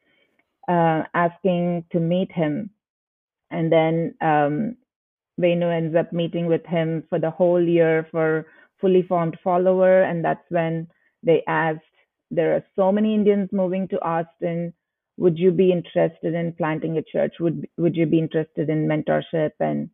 uh, 0.69 1.05
asking 1.15 1.85
to 1.93 2.01
meet 2.01 2.33
him. 2.33 2.71
And 3.51 3.71
then 3.71 4.15
um, 4.23 4.77
Venu 5.39 5.69
ends 5.69 5.95
up 5.97 6.13
meeting 6.13 6.47
with 6.47 6.67
him 6.67 7.05
for 7.11 7.19
the 7.21 7.31
whole 7.31 7.63
year 7.63 8.09
for 8.11 8.47
fully 8.81 9.03
formed 9.03 9.39
follower, 9.45 10.03
and 10.03 10.25
that's 10.25 10.51
when 10.51 10.89
they 11.23 11.43
asked, 11.47 11.81
"There 12.31 12.55
are 12.57 12.65
so 12.77 12.93
many 12.93 13.15
Indians 13.15 13.51
moving 13.53 13.89
to 13.89 14.03
Austin. 14.03 14.73
Would 15.19 15.39
you 15.39 15.51
be 15.53 15.73
interested 15.73 16.35
in 16.35 16.55
planting 16.55 16.99
a 16.99 17.03
church? 17.03 17.35
Would 17.41 17.69
Would 17.79 17.97
you 17.97 18.07
be 18.07 18.19
interested 18.19 18.71
in 18.71 18.89
mentorship?" 18.89 19.53
and 19.61 19.91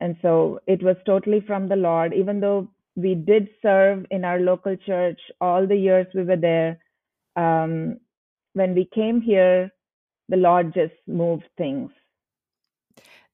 and 0.00 0.16
so 0.22 0.60
it 0.66 0.82
was 0.82 0.96
totally 1.06 1.40
from 1.40 1.68
the 1.68 1.76
Lord. 1.76 2.12
Even 2.14 2.40
though 2.40 2.68
we 2.96 3.14
did 3.14 3.48
serve 3.62 4.06
in 4.10 4.24
our 4.24 4.40
local 4.40 4.76
church 4.76 5.20
all 5.40 5.66
the 5.66 5.76
years 5.76 6.06
we 6.14 6.24
were 6.24 6.36
there, 6.36 6.78
um, 7.36 8.00
when 8.54 8.74
we 8.74 8.88
came 8.94 9.20
here, 9.20 9.72
the 10.28 10.36
Lord 10.36 10.74
just 10.74 10.94
moved 11.06 11.44
things. 11.58 11.90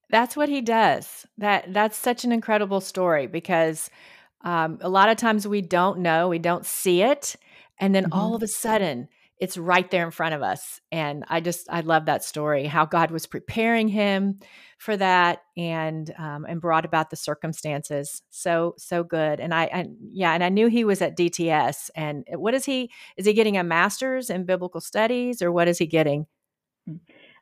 That's 0.09 0.37
what 0.37 0.49
he 0.49 0.61
does. 0.61 1.27
That 1.39 1.73
that's 1.73 1.97
such 1.97 2.25
an 2.25 2.33
incredible 2.33 2.81
story 2.81 3.27
because 3.27 3.91
um, 4.43 4.79
a 4.81 4.89
lot 4.89 5.09
of 5.09 5.17
times 5.17 5.47
we 5.47 5.61
don't 5.63 6.01
know, 6.01 6.29
we 6.29 6.39
don't 6.39 6.67
see 6.67 7.03
it, 7.03 7.37
and 7.79 7.95
then 7.95 8.07
all 8.11 8.35
hmm 8.35 8.35
of 8.35 8.43
a 8.43 8.49
sudden 8.49 9.09
it's 9.41 9.57
right 9.57 9.91
there 9.91 10.05
in 10.05 10.11
front 10.11 10.35
of 10.35 10.43
us. 10.43 10.81
And 10.93 11.25
I 11.29 11.41
just 11.41 11.67
I 11.71 11.81
love 11.81 12.05
that 12.07 12.23
story, 12.23 12.67
how 12.67 12.85
God 12.85 13.11
was 13.11 13.27
preparing 13.27 13.89
him 13.89 14.39
for 14.79 14.97
that 14.99 15.43
and 15.57 16.13
um, 16.19 16.45
and 16.45 16.61
brought 16.61 16.85
about 16.85 17.09
the 17.09 17.17
circumstances. 17.17 18.23
So 18.29 18.75
so 18.77 19.03
good. 19.03 19.41
And 19.41 19.55
I 19.55 19.65
and 19.65 19.97
yeah, 20.13 20.33
and 20.33 20.45
I 20.45 20.51
knew 20.51 20.69
he 20.69 20.85
was 20.85 21.01
at 21.01 21.17
DTS. 21.17 21.91
And 21.97 22.25
what 22.35 22.53
is 22.55 22.67
he? 22.67 22.91
Is 23.17 23.25
he 23.25 23.33
getting 23.33 23.57
a 23.57 23.65
master's 23.65 24.29
in 24.29 24.45
biblical 24.45 24.83
studies 24.83 25.41
or 25.41 25.51
what 25.51 25.69
is 25.69 25.79
he 25.79 25.87
getting? 25.87 26.27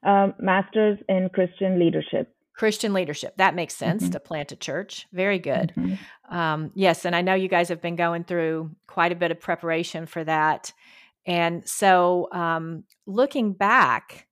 Um, 0.04 0.34
Masters 0.38 0.98
in 1.08 1.28
Christian 1.34 1.80
Leadership. 1.80 2.32
Christian 2.54 2.92
leadership. 2.92 3.36
That 3.36 3.54
makes 3.54 3.74
sense 3.74 4.04
hmm 4.04 4.10
to 4.10 4.20
plant 4.20 4.52
a 4.52 4.56
church. 4.56 5.06
Very 5.12 5.38
good. 5.38 5.72
hmm 5.74 5.94
Um, 6.28 6.70
yes, 6.74 7.04
and 7.04 7.16
I 7.16 7.22
know 7.22 7.34
you 7.34 7.48
guys 7.48 7.70
have 7.70 7.80
been 7.80 7.96
going 7.96 8.24
through 8.24 8.70
quite 8.86 9.12
a 9.12 9.16
bit 9.16 9.30
of 9.30 9.40
preparation 9.40 10.06
for 10.06 10.22
that. 10.24 10.72
And 11.28 11.68
so, 11.68 12.28
um, 12.32 12.85
looking 13.06 13.52
back, 13.52 14.26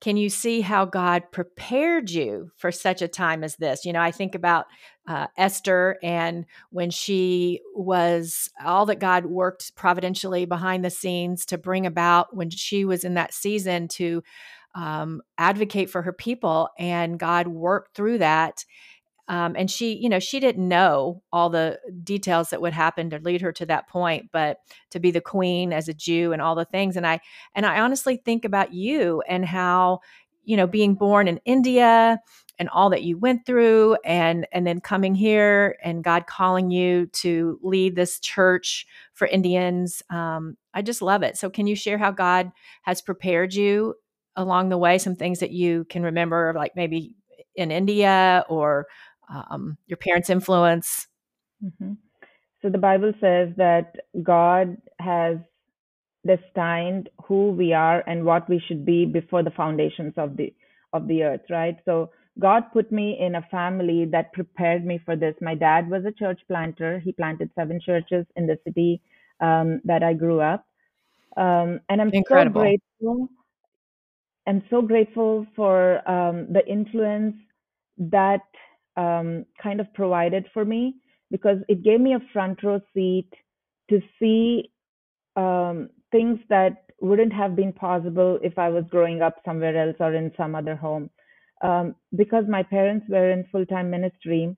can 0.00 0.16
you 0.16 0.30
see 0.30 0.62
how 0.62 0.86
God 0.86 1.24
prepared 1.30 2.08
you 2.08 2.50
for 2.56 2.72
such 2.72 3.02
a 3.02 3.08
time 3.08 3.44
as 3.44 3.56
this? 3.56 3.84
You 3.84 3.92
know, 3.92 4.00
I 4.00 4.12
think 4.12 4.34
about 4.34 4.66
uh, 5.06 5.26
Esther 5.36 5.98
and 6.02 6.46
when 6.70 6.90
she 6.90 7.60
was 7.74 8.48
all 8.64 8.86
that 8.86 9.00
God 9.00 9.26
worked 9.26 9.74
providentially 9.74 10.46
behind 10.46 10.84
the 10.84 10.90
scenes 10.90 11.44
to 11.46 11.58
bring 11.58 11.84
about 11.84 12.34
when 12.34 12.48
she 12.48 12.86
was 12.86 13.04
in 13.04 13.14
that 13.14 13.34
season 13.34 13.88
to 13.88 14.22
um, 14.74 15.20
advocate 15.36 15.90
for 15.90 16.00
her 16.00 16.12
people, 16.12 16.68
and 16.78 17.18
God 17.18 17.48
worked 17.48 17.96
through 17.96 18.18
that. 18.18 18.64
Um, 19.30 19.54
and 19.56 19.70
she, 19.70 19.94
you 19.94 20.08
know, 20.08 20.18
she 20.18 20.40
didn't 20.40 20.66
know 20.66 21.22
all 21.32 21.50
the 21.50 21.78
details 22.02 22.50
that 22.50 22.60
would 22.60 22.72
happen 22.72 23.10
to 23.10 23.20
lead 23.20 23.40
her 23.42 23.52
to 23.52 23.66
that 23.66 23.88
point, 23.88 24.28
but 24.32 24.58
to 24.90 24.98
be 24.98 25.12
the 25.12 25.20
queen 25.20 25.72
as 25.72 25.88
a 25.88 25.94
Jew 25.94 26.32
and 26.32 26.42
all 26.42 26.56
the 26.56 26.64
things. 26.64 26.96
And 26.96 27.06
I, 27.06 27.20
and 27.54 27.64
I 27.64 27.78
honestly 27.78 28.16
think 28.16 28.44
about 28.44 28.74
you 28.74 29.22
and 29.28 29.44
how, 29.46 30.00
you 30.44 30.56
know, 30.56 30.66
being 30.66 30.96
born 30.96 31.28
in 31.28 31.40
India 31.44 32.18
and 32.58 32.68
all 32.70 32.90
that 32.90 33.04
you 33.04 33.16
went 33.16 33.46
through, 33.46 33.96
and 34.04 34.46
and 34.52 34.66
then 34.66 34.80
coming 34.80 35.14
here 35.14 35.78
and 35.82 36.04
God 36.04 36.26
calling 36.26 36.70
you 36.70 37.06
to 37.06 37.58
lead 37.62 37.94
this 37.94 38.18
church 38.18 38.86
for 39.14 39.28
Indians. 39.28 40.02
Um, 40.10 40.56
I 40.74 40.82
just 40.82 41.02
love 41.02 41.22
it. 41.22 41.38
So, 41.38 41.48
can 41.48 41.66
you 41.66 41.76
share 41.76 41.98
how 41.98 42.10
God 42.10 42.50
has 42.82 43.00
prepared 43.00 43.54
you 43.54 43.94
along 44.36 44.68
the 44.68 44.76
way? 44.76 44.98
Some 44.98 45.16
things 45.16 45.38
that 45.38 45.52
you 45.52 45.84
can 45.84 46.02
remember, 46.02 46.52
like 46.54 46.76
maybe 46.76 47.14
in 47.54 47.70
India 47.70 48.44
or 48.48 48.86
um, 49.30 49.78
your 49.86 49.96
parents' 49.96 50.30
influence. 50.30 51.06
hmm 51.60 51.92
So 52.62 52.70
the 52.70 52.78
Bible 52.78 53.12
says 53.20 53.50
that 53.56 53.96
God 54.22 54.76
has 54.98 55.38
destined 56.26 57.08
who 57.26 57.50
we 57.52 57.72
are 57.72 58.02
and 58.06 58.24
what 58.24 58.48
we 58.48 58.60
should 58.66 58.84
be 58.84 59.06
before 59.06 59.42
the 59.42 59.50
foundations 59.50 60.14
of 60.16 60.36
the 60.36 60.54
of 60.92 61.06
the 61.08 61.22
earth 61.22 61.42
right? 61.50 61.76
So 61.84 62.10
god 62.38 62.64
put 62.72 62.92
me 62.92 63.18
in 63.20 63.34
a 63.36 63.42
family 63.50 64.06
that 64.12 64.32
prepared 64.32 64.84
me 64.86 64.98
for 65.04 65.16
this. 65.16 65.34
My 65.40 65.54
dad 65.54 65.90
was 65.90 66.04
a 66.04 66.12
church 66.12 66.40
planter. 66.48 66.98
He 67.00 67.12
planted 67.12 67.50
seven 67.54 67.80
churches 67.84 68.26
in 68.36 68.46
the 68.46 68.58
city 68.66 69.00
um, 69.40 69.80
that 69.84 70.02
i 70.02 70.12
grew 70.14 70.40
up. 70.40 70.66
Um, 71.36 71.80
and 71.88 72.00
i'm 72.02 72.14
so 72.28 72.44
grateful 72.44 73.28
i'm 74.46 74.62
so 74.70 74.82
grateful 74.82 75.46
for 75.56 75.74
um, 76.10 76.52
the 76.52 76.66
influence 76.66 77.36
that 77.98 78.42
um, 79.00 79.28
kind 79.62 79.80
of 79.80 79.92
provided 79.94 80.44
for 80.54 80.64
me 80.64 80.82
because 81.30 81.58
it 81.68 81.82
gave 81.88 82.00
me 82.00 82.14
a 82.14 82.26
front 82.32 82.62
row 82.62 82.80
seat 82.94 83.30
to 83.90 84.00
see 84.18 84.70
um, 85.36 85.90
things 86.12 86.38
that 86.48 86.84
wouldn't 87.00 87.32
have 87.32 87.56
been 87.56 87.72
possible 87.72 88.38
if 88.42 88.58
I 88.58 88.68
was 88.68 88.84
growing 88.90 89.22
up 89.22 89.36
somewhere 89.44 89.76
else 89.84 89.96
or 90.00 90.14
in 90.14 90.32
some 90.36 90.54
other 90.54 90.76
home. 90.76 91.10
Um, 91.62 91.94
because 92.16 92.44
my 92.48 92.62
parents 92.62 93.06
were 93.08 93.30
in 93.30 93.44
full 93.52 93.66
time 93.66 93.90
ministry, 93.90 94.56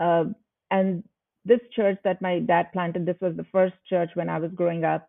uh, 0.00 0.24
and 0.70 1.02
this 1.44 1.60
church 1.76 1.98
that 2.04 2.22
my 2.22 2.40
dad 2.40 2.72
planted, 2.72 3.06
this 3.06 3.20
was 3.20 3.36
the 3.36 3.46
first 3.52 3.74
church 3.88 4.10
when 4.14 4.28
I 4.28 4.38
was 4.38 4.50
growing 4.54 4.84
up. 4.84 5.08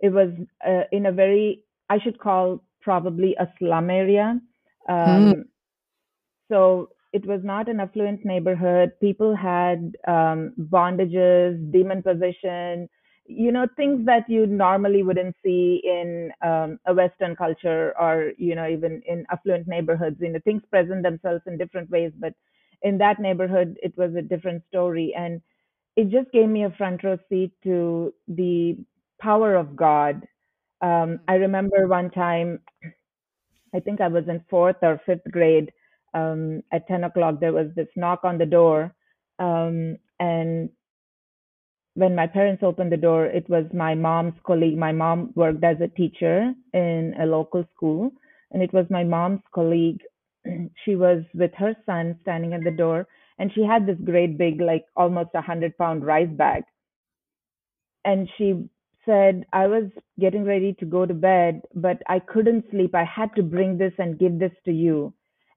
It 0.00 0.10
was 0.10 0.30
uh, 0.66 0.84
in 0.92 1.06
a 1.06 1.12
very, 1.12 1.64
I 1.90 1.98
should 2.00 2.18
call 2.18 2.62
probably 2.82 3.36
a 3.38 3.48
slum 3.58 3.90
area. 3.90 4.40
Mm, 4.88 5.32
Um, 5.32 5.44
so 6.50 6.90
it 7.14 7.26
was 7.26 7.42
not 7.44 7.70
an 7.70 7.80
affluent 7.80 8.26
neighborhood. 8.26 8.92
People 9.00 9.36
had 9.36 9.96
um, 10.08 10.54
bondages, 10.60 11.72
demon 11.72 12.02
possession, 12.02 12.90
you 13.26 13.52
know, 13.52 13.66
things 13.76 14.04
that 14.06 14.28
you 14.28 14.46
normally 14.46 15.02
wouldn't 15.04 15.36
see 15.44 15.82
in 15.84 16.32
um, 16.42 16.78
a 16.86 16.94
Western 16.94 17.36
culture 17.36 17.94
or, 17.98 18.32
you 18.38 18.56
know, 18.56 18.68
even 18.68 19.02
in 19.06 19.26
affluent 19.32 19.68
neighborhoods. 19.68 20.18
You 20.20 20.30
know, 20.32 20.40
things 20.44 20.62
present 20.70 21.04
themselves 21.04 21.42
in 21.46 21.58
different 21.58 21.90
ways, 21.90 22.12
but 22.18 22.34
in 22.82 22.98
that 22.98 23.20
neighborhood, 23.20 23.78
it 23.82 23.96
was 23.96 24.14
a 24.16 24.22
different 24.22 24.62
story. 24.68 25.14
And 25.16 25.42
it 25.96 26.10
just 26.10 26.32
gave 26.32 26.48
me 26.48 26.64
a 26.64 26.70
front 26.70 27.04
row 27.04 27.18
seat 27.30 27.52
to 27.64 28.14
the 28.28 28.76
power 29.20 29.54
of 29.56 29.76
God. 29.76 30.26
Um, 30.82 31.20
I 31.28 31.34
remember 31.36 31.86
one 31.88 32.10
time 32.10 32.60
I 33.74 33.80
think 33.80 34.00
I 34.00 34.08
was 34.08 34.28
in 34.28 34.40
fourth 34.48 34.76
or 34.82 34.98
fifth 35.04 35.30
grade. 35.30 35.72
Um, 36.14 36.62
at 36.72 36.86
10 36.88 37.04
o'clock, 37.04 37.40
there 37.40 37.52
was 37.52 37.68
this 37.76 37.88
knock 37.96 38.20
on 38.24 38.38
the 38.38 38.46
door. 38.46 38.94
Um, 39.38 39.98
and 40.20 40.70
when 41.94 42.14
my 42.14 42.26
parents 42.26 42.62
opened 42.62 42.92
the 42.92 42.96
door, 42.96 43.26
it 43.26 43.48
was 43.48 43.66
my 43.72 43.94
mom's 43.94 44.34
colleague. 44.46 44.78
My 44.78 44.92
mom 44.92 45.32
worked 45.34 45.64
as 45.64 45.80
a 45.80 45.88
teacher 45.88 46.54
in 46.72 47.14
a 47.20 47.26
local 47.26 47.64
school, 47.74 48.12
and 48.52 48.62
it 48.62 48.72
was 48.72 48.86
my 48.90 49.04
mom's 49.04 49.42
colleague. 49.54 50.02
She 50.84 50.96
was 50.96 51.24
with 51.34 51.52
her 51.56 51.74
son 51.86 52.18
standing 52.22 52.52
at 52.54 52.64
the 52.64 52.70
door, 52.70 53.06
and 53.38 53.52
she 53.54 53.64
had 53.64 53.86
this 53.86 53.98
great 54.04 54.38
big, 54.38 54.60
like 54.60 54.84
almost 54.96 55.30
a 55.34 55.40
hundred 55.42 55.76
pound 55.78 56.04
rice 56.04 56.30
bag 56.30 56.64
and 58.04 58.28
she 58.36 58.68
said 59.04 59.44
I 59.52 59.66
was 59.66 59.84
getting 60.20 60.44
ready 60.44 60.74
to 60.74 60.86
go 60.86 61.06
to 61.06 61.14
bed, 61.14 61.62
but 61.74 62.02
I 62.08 62.20
couldn't 62.20 62.66
sleep. 62.70 62.94
I 62.94 63.04
had 63.04 63.34
to 63.36 63.42
bring 63.42 63.78
this 63.78 63.92
and 63.98 64.18
give 64.18 64.38
this 64.38 64.52
to 64.64 64.72
you. 64.72 65.12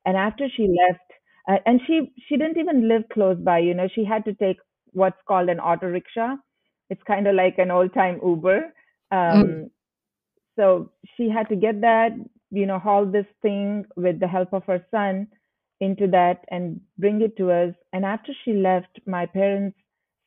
And 0.07 0.17
after 0.17 0.49
she 0.49 0.67
left, 0.67 1.11
uh, 1.49 1.59
and 1.67 1.81
she 1.87 2.13
she 2.27 2.37
didn't 2.37 2.57
even 2.59 2.89
live 2.89 3.03
close 3.13 3.37
by. 3.39 3.59
You 3.59 3.75
know, 3.75 3.89
she 3.95 4.05
had 4.05 4.25
to 4.25 4.35
take 4.35 4.57
what's 4.93 5.21
called 5.27 5.49
an 5.49 5.61
auto 5.61 5.87
rickshaw. 5.87 6.37
It's 6.89 7.03
kind 7.03 7.27
of 7.27 7.35
like 7.35 7.59
an 7.59 7.71
old 7.71 7.93
time 7.93 8.21
Uber. 8.23 8.73
mm, 9.29 9.57
Um, 9.57 9.71
so 10.57 10.91
she 11.17 11.29
had 11.29 11.49
to 11.49 11.55
get 11.55 11.81
that, 11.81 12.11
you 12.51 12.67
know, 12.67 12.79
haul 12.79 13.05
this 13.05 13.27
thing 13.41 13.85
with 13.97 14.19
the 14.19 14.27
help 14.27 14.53
of 14.53 14.65
her 14.65 14.85
son 14.91 15.27
into 15.81 16.07
that 16.09 16.45
and 16.51 16.81
bring 16.97 17.21
it 17.21 17.37
to 17.37 17.51
us. 17.51 17.75
And 17.93 18.05
after 18.05 18.33
she 18.43 18.53
left, 18.53 18.99
my 19.07 19.25
parents 19.27 19.77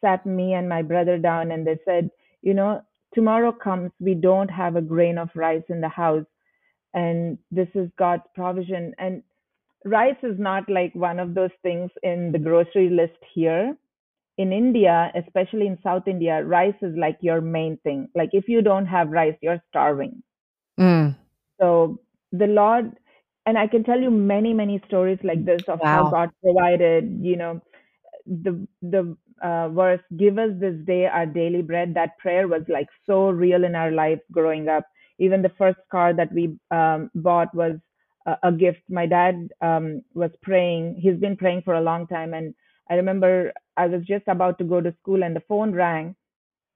sat 0.00 0.26
me 0.26 0.54
and 0.54 0.68
my 0.68 0.82
brother 0.82 1.18
down 1.18 1.52
and 1.52 1.66
they 1.66 1.78
said, 1.84 2.10
you 2.42 2.54
know, 2.54 2.82
tomorrow 3.14 3.52
comes, 3.52 3.92
we 4.00 4.14
don't 4.14 4.50
have 4.50 4.76
a 4.76 4.82
grain 4.82 5.18
of 5.18 5.30
rice 5.34 5.64
in 5.70 5.80
the 5.80 5.88
house. 5.88 6.26
And 6.94 7.38
this 7.50 7.68
is 7.74 7.90
God's 7.98 8.24
provision. 8.34 8.94
And 8.98 9.22
rice 9.84 10.22
is 10.22 10.38
not 10.38 10.68
like 10.68 10.94
one 10.94 11.18
of 11.20 11.34
those 11.34 11.50
things 11.62 11.90
in 12.02 12.32
the 12.32 12.38
grocery 12.38 12.90
list 12.90 13.18
here. 13.34 13.76
In 14.38 14.52
India, 14.52 15.12
especially 15.14 15.66
in 15.66 15.78
South 15.82 16.08
India, 16.08 16.42
rice 16.44 16.76
is 16.82 16.96
like 16.96 17.18
your 17.20 17.40
main 17.40 17.76
thing. 17.78 18.08
Like 18.14 18.30
if 18.32 18.48
you 18.48 18.62
don't 18.62 18.86
have 18.86 19.10
rice, 19.10 19.36
you're 19.42 19.62
starving. 19.68 20.22
mm. 20.78 21.14
So 21.60 21.98
the 22.32 22.46
Lord, 22.46 22.98
and 23.46 23.58
I 23.58 23.66
can 23.66 23.84
tell 23.84 24.00
you 24.00 24.10
many, 24.10 24.52
many 24.52 24.80
stories 24.86 25.18
like 25.22 25.44
this 25.44 25.64
of 25.68 25.80
how 25.82 26.04
God 26.04 26.30
provided, 26.42 27.18
you 27.22 27.36
know, 27.36 27.60
the 28.26 28.66
the 28.82 29.16
uh, 29.42 29.68
verse, 29.70 30.00
"Give 30.16 30.38
us 30.38 30.50
this 30.58 30.76
day 30.86 31.06
our 31.06 31.26
daily 31.26 31.62
bread." 31.62 31.94
That 31.94 32.18
prayer 32.18 32.48
was 32.48 32.62
like 32.68 32.88
so 33.06 33.30
real 33.30 33.64
in 33.64 33.74
our 33.74 33.90
life 33.90 34.20
growing 34.32 34.68
up. 34.68 34.84
Even 35.18 35.42
the 35.42 35.52
first 35.58 35.78
car 35.90 36.12
that 36.14 36.32
we 36.32 36.58
um, 36.70 37.10
bought 37.14 37.54
was 37.54 37.78
a, 38.26 38.52
gift. 38.52 38.82
My 38.88 39.06
dad 39.06 39.50
um, 39.60 40.02
was 40.14 40.30
praying. 40.42 40.96
He's 41.00 41.16
been 41.16 41.36
praying 41.36 41.62
for 41.62 41.74
a 41.74 41.80
long 41.80 42.06
time, 42.06 42.34
and 42.34 42.54
I 42.88 42.94
remember 42.94 43.52
I 43.76 43.86
was 43.86 44.02
just 44.04 44.26
about 44.28 44.58
to 44.58 44.64
go 44.64 44.80
to 44.80 44.94
school, 45.00 45.22
and 45.22 45.34
the 45.34 45.42
phone 45.48 45.72
rang, 45.72 46.14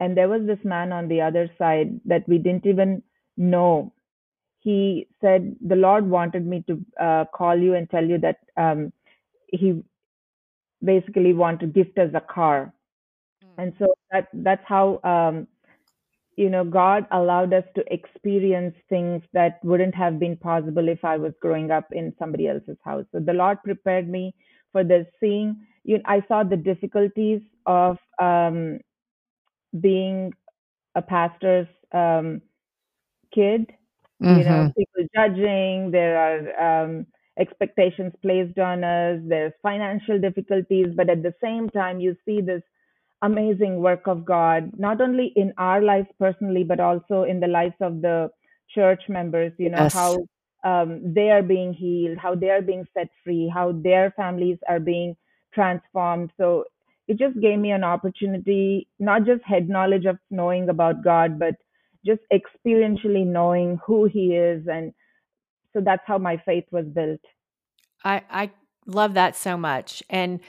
and 0.01 0.17
there 0.17 0.29
was 0.29 0.47
this 0.47 0.65
man 0.65 0.93
on 0.93 1.09
the 1.09 1.21
other 1.21 1.51
side 1.59 2.01
that 2.07 2.29
we 2.29 2.39
didn't 2.39 2.67
even 2.67 3.03
know. 3.37 3.93
He 4.61 5.09
said 5.21 5.57
the 5.61 5.77
Lord 5.77 6.09
wanted 6.09 6.47
me 6.47 6.65
to 6.67 6.85
uh, 7.01 7.25
call 7.35 7.59
you 7.59 7.75
and 7.75 7.89
tell 7.91 8.05
you 8.05 8.19
that 8.19 8.39
um, 8.57 8.93
he 9.49 9.83
basically 10.83 11.33
wanted 11.33 11.61
to 11.61 11.67
gift 11.67 11.99
us 11.99 12.11
a 12.15 12.21
car, 12.21 12.73
and 13.59 13.75
so 13.79 13.95
that 14.11 14.29
that's 14.33 14.65
how 14.67 15.01
um, 15.05 15.47
you 16.37 16.51
know 16.51 16.65
God 16.65 17.07
allowed 17.11 17.53
us 17.53 17.65
to 17.77 17.85
experience 17.93 18.75
things 18.89 19.23
that 19.33 19.61
wouldn't 19.63 19.95
have 19.95 20.19
been 20.19 20.37
possible 20.37 20.89
if 20.89 21.05
I 21.05 21.17
was 21.17 21.33
growing 21.41 21.71
up 21.71 21.89
in 21.93 22.15
somebody 22.19 22.49
else's 22.49 22.79
house. 22.85 23.05
So 23.13 23.21
the 23.21 23.33
Lord 23.33 23.59
prepared 23.65 24.09
me 24.09 24.35
for 24.73 24.85
this. 24.85 25.07
Seeing 25.21 25.57
you, 25.85 25.99
know, 25.99 26.05
I 26.07 26.23
saw 26.29 26.43
the 26.43 26.57
difficulties 26.57 27.41
of 27.67 27.99
um, 28.21 28.81
being 29.81 30.33
a 30.95 31.03
pastor's 31.03 31.69
um, 31.93 32.43
kid. 33.35 33.71
Mm-hmm. 34.23 34.39
You 34.39 34.45
know, 34.45 34.73
people 34.77 35.09
judging. 35.15 35.91
There 35.91 36.17
are 36.17 36.85
um, 36.85 37.07
expectations 37.39 38.13
placed 38.23 38.59
on 38.59 38.85
us. 38.85 39.21
There's 39.25 39.53
financial 39.63 40.19
difficulties, 40.21 40.89
but 40.97 41.11
at 41.11 41.23
the 41.23 41.35
same 41.43 41.69
time, 41.69 42.01
you 42.01 42.17
see 42.25 42.41
this 42.41 42.63
amazing 43.23 43.79
work 43.81 44.07
of 44.07 44.25
God, 44.25 44.73
not 44.79 45.01
only 45.01 45.33
in 45.37 45.53
our 45.59 45.81
lives 45.83 46.09
personally, 46.19 46.65
but 46.65 46.81
also 46.81 47.23
in 47.25 47.41
the 47.41 47.47
lives 47.49 47.75
of 47.81 48.03
the 48.03 48.31
church 48.75 49.03
members. 49.09 49.53
You 49.59 49.71
know 49.71 49.89
Yes. 49.89 49.93
how 49.93 50.27
um, 50.65 51.13
they 51.15 51.31
are 51.31 51.43
being 51.43 51.73
healed, 51.73 52.19
how 52.19 52.35
they 52.35 52.51
are 52.51 52.63
being 52.63 52.87
set 52.95 53.09
free, 53.23 53.51
how 53.53 53.73
their 53.73 54.11
families 54.13 54.59
are 54.69 54.81
being 54.81 55.17
transformed. 55.55 56.33
So 56.37 56.65
it 57.09 57.19
just 57.19 57.39
gave 57.41 57.59
me 57.59 57.71
an 57.73 57.85
opportunity, 57.85 58.89
not 58.99 59.25
just 59.25 59.43
head 59.45 59.69
knowledge 59.69 60.07
of 60.07 60.19
knowing 60.31 60.69
about 60.69 61.05
God, 61.05 61.39
but 61.39 61.55
just 62.05 62.23
experientially 62.33 63.27
knowing 63.27 63.79
who 63.87 64.05
He 64.07 64.35
is. 64.37 64.67
And 64.69 64.93
so 65.73 65.81
that's 65.81 66.03
how 66.07 66.19
my 66.19 66.37
faith 66.47 66.67
was 66.73 66.87
built. 66.87 67.21
I 68.05 68.23
I 68.31 68.51
love 68.87 69.15
that 69.15 69.37
so 69.37 69.57
much. 69.57 70.03
And 70.11 70.41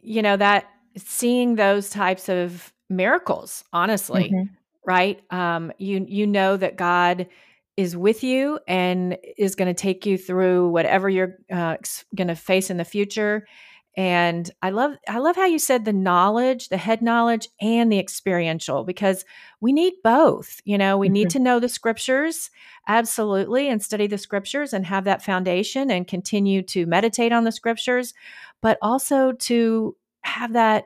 you 0.00 0.22
know 0.22 0.36
that 0.36 0.70
seeing 0.96 1.56
those 1.56 1.90
types 1.90 2.28
of 2.28 2.72
miracles, 2.88 3.64
honestly, 3.72 4.38
Mhm. 4.40 4.56
right? 4.86 5.20
Um 5.30 5.72
you 5.78 6.04
you 6.08 6.26
know 6.26 6.56
that 6.56 6.76
God 6.76 7.28
is 7.76 7.96
with 7.96 8.22
you 8.22 8.58
and 8.68 9.16
is 9.38 9.54
going 9.54 9.68
to 9.68 9.74
take 9.74 10.04
you 10.04 10.18
through 10.18 10.68
whatever 10.68 11.08
you're 11.08 11.38
uh, 11.50 11.76
going 12.14 12.28
to 12.28 12.36
face 12.36 12.68
in 12.68 12.76
the 12.76 12.84
future. 12.84 13.46
And 13.94 14.50
I 14.62 14.70
love 14.70 14.92
I 15.06 15.18
love 15.18 15.36
how 15.36 15.44
you 15.46 15.58
said 15.58 15.84
the 15.84 15.92
knowledge, 15.92 16.68
the 16.70 16.78
head 16.78 17.02
knowledge 17.02 17.48
and 17.60 17.92
the 17.92 17.98
experiential 17.98 18.84
because 18.84 19.24
we 19.60 19.72
need 19.72 19.92
both. 20.02 20.60
You 20.64 20.78
know, 20.78 20.96
we 20.96 21.10
need 21.10 21.28
Mhm. 21.28 21.30
to 21.30 21.38
know 21.38 21.60
the 21.60 21.68
scriptures 21.68 22.50
absolutely 22.88 23.68
and 23.68 23.82
study 23.82 24.06
the 24.06 24.16
scriptures 24.18 24.72
and 24.72 24.86
have 24.86 25.04
that 25.04 25.22
foundation 25.22 25.90
and 25.90 26.08
continue 26.08 26.62
to 26.62 26.86
meditate 26.86 27.32
on 27.32 27.44
the 27.44 27.52
scriptures, 27.52 28.14
but 28.62 28.78
also 28.80 29.32
to 29.32 29.94
have 30.22 30.54
that 30.54 30.84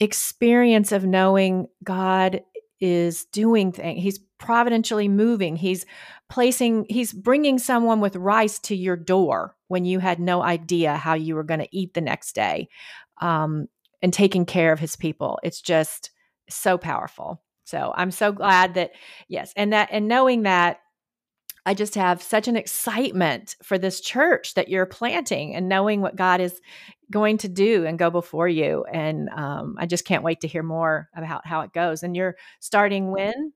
experience 0.00 0.92
of 0.92 1.04
knowing 1.04 1.66
God 1.82 2.42
is 2.80 3.24
doing 3.26 3.72
things. 3.72 4.02
He's 4.02 4.18
providentially 4.38 5.08
moving. 5.08 5.56
He's 5.56 5.86
placing, 6.28 6.86
he's 6.88 7.12
bringing 7.12 7.58
someone 7.58 8.00
with 8.00 8.16
rice 8.16 8.58
to 8.60 8.76
your 8.76 8.96
door 8.96 9.56
when 9.68 9.84
you 9.84 9.98
had 9.98 10.20
no 10.20 10.42
idea 10.42 10.94
how 10.96 11.14
you 11.14 11.34
were 11.34 11.44
going 11.44 11.60
to 11.60 11.76
eat 11.76 11.94
the 11.94 12.00
next 12.00 12.34
day 12.34 12.68
um, 13.20 13.66
and 14.02 14.12
taking 14.12 14.44
care 14.44 14.72
of 14.72 14.80
his 14.80 14.94
people. 14.96 15.38
It's 15.42 15.62
just 15.62 16.10
so 16.50 16.76
powerful. 16.76 17.42
So 17.64 17.92
I'm 17.96 18.10
so 18.10 18.30
glad 18.30 18.74
that, 18.74 18.90
yes, 19.28 19.52
and 19.56 19.72
that, 19.72 19.88
and 19.90 20.06
knowing 20.06 20.42
that 20.42 20.80
I 21.66 21.74
just 21.74 21.96
have 21.96 22.22
such 22.22 22.46
an 22.46 22.56
excitement 22.56 23.56
for 23.60 23.76
this 23.76 24.00
church 24.00 24.54
that 24.54 24.68
you're 24.68 24.86
planting 24.86 25.54
and 25.56 25.68
knowing 25.68 26.00
what 26.00 26.14
God 26.14 26.40
is 26.40 26.60
going 27.10 27.38
to 27.38 27.48
do 27.48 27.84
and 27.84 27.98
go 27.98 28.08
before 28.08 28.48
you. 28.48 28.84
And 28.84 29.28
um, 29.30 29.76
I 29.76 29.86
just 29.86 30.04
can't 30.04 30.22
wait 30.22 30.40
to 30.42 30.48
hear 30.48 30.62
more 30.62 31.08
about 31.16 31.44
how 31.44 31.62
it 31.62 31.72
goes. 31.72 32.04
And 32.04 32.16
you're 32.16 32.36
starting 32.60 33.10
when? 33.10 33.52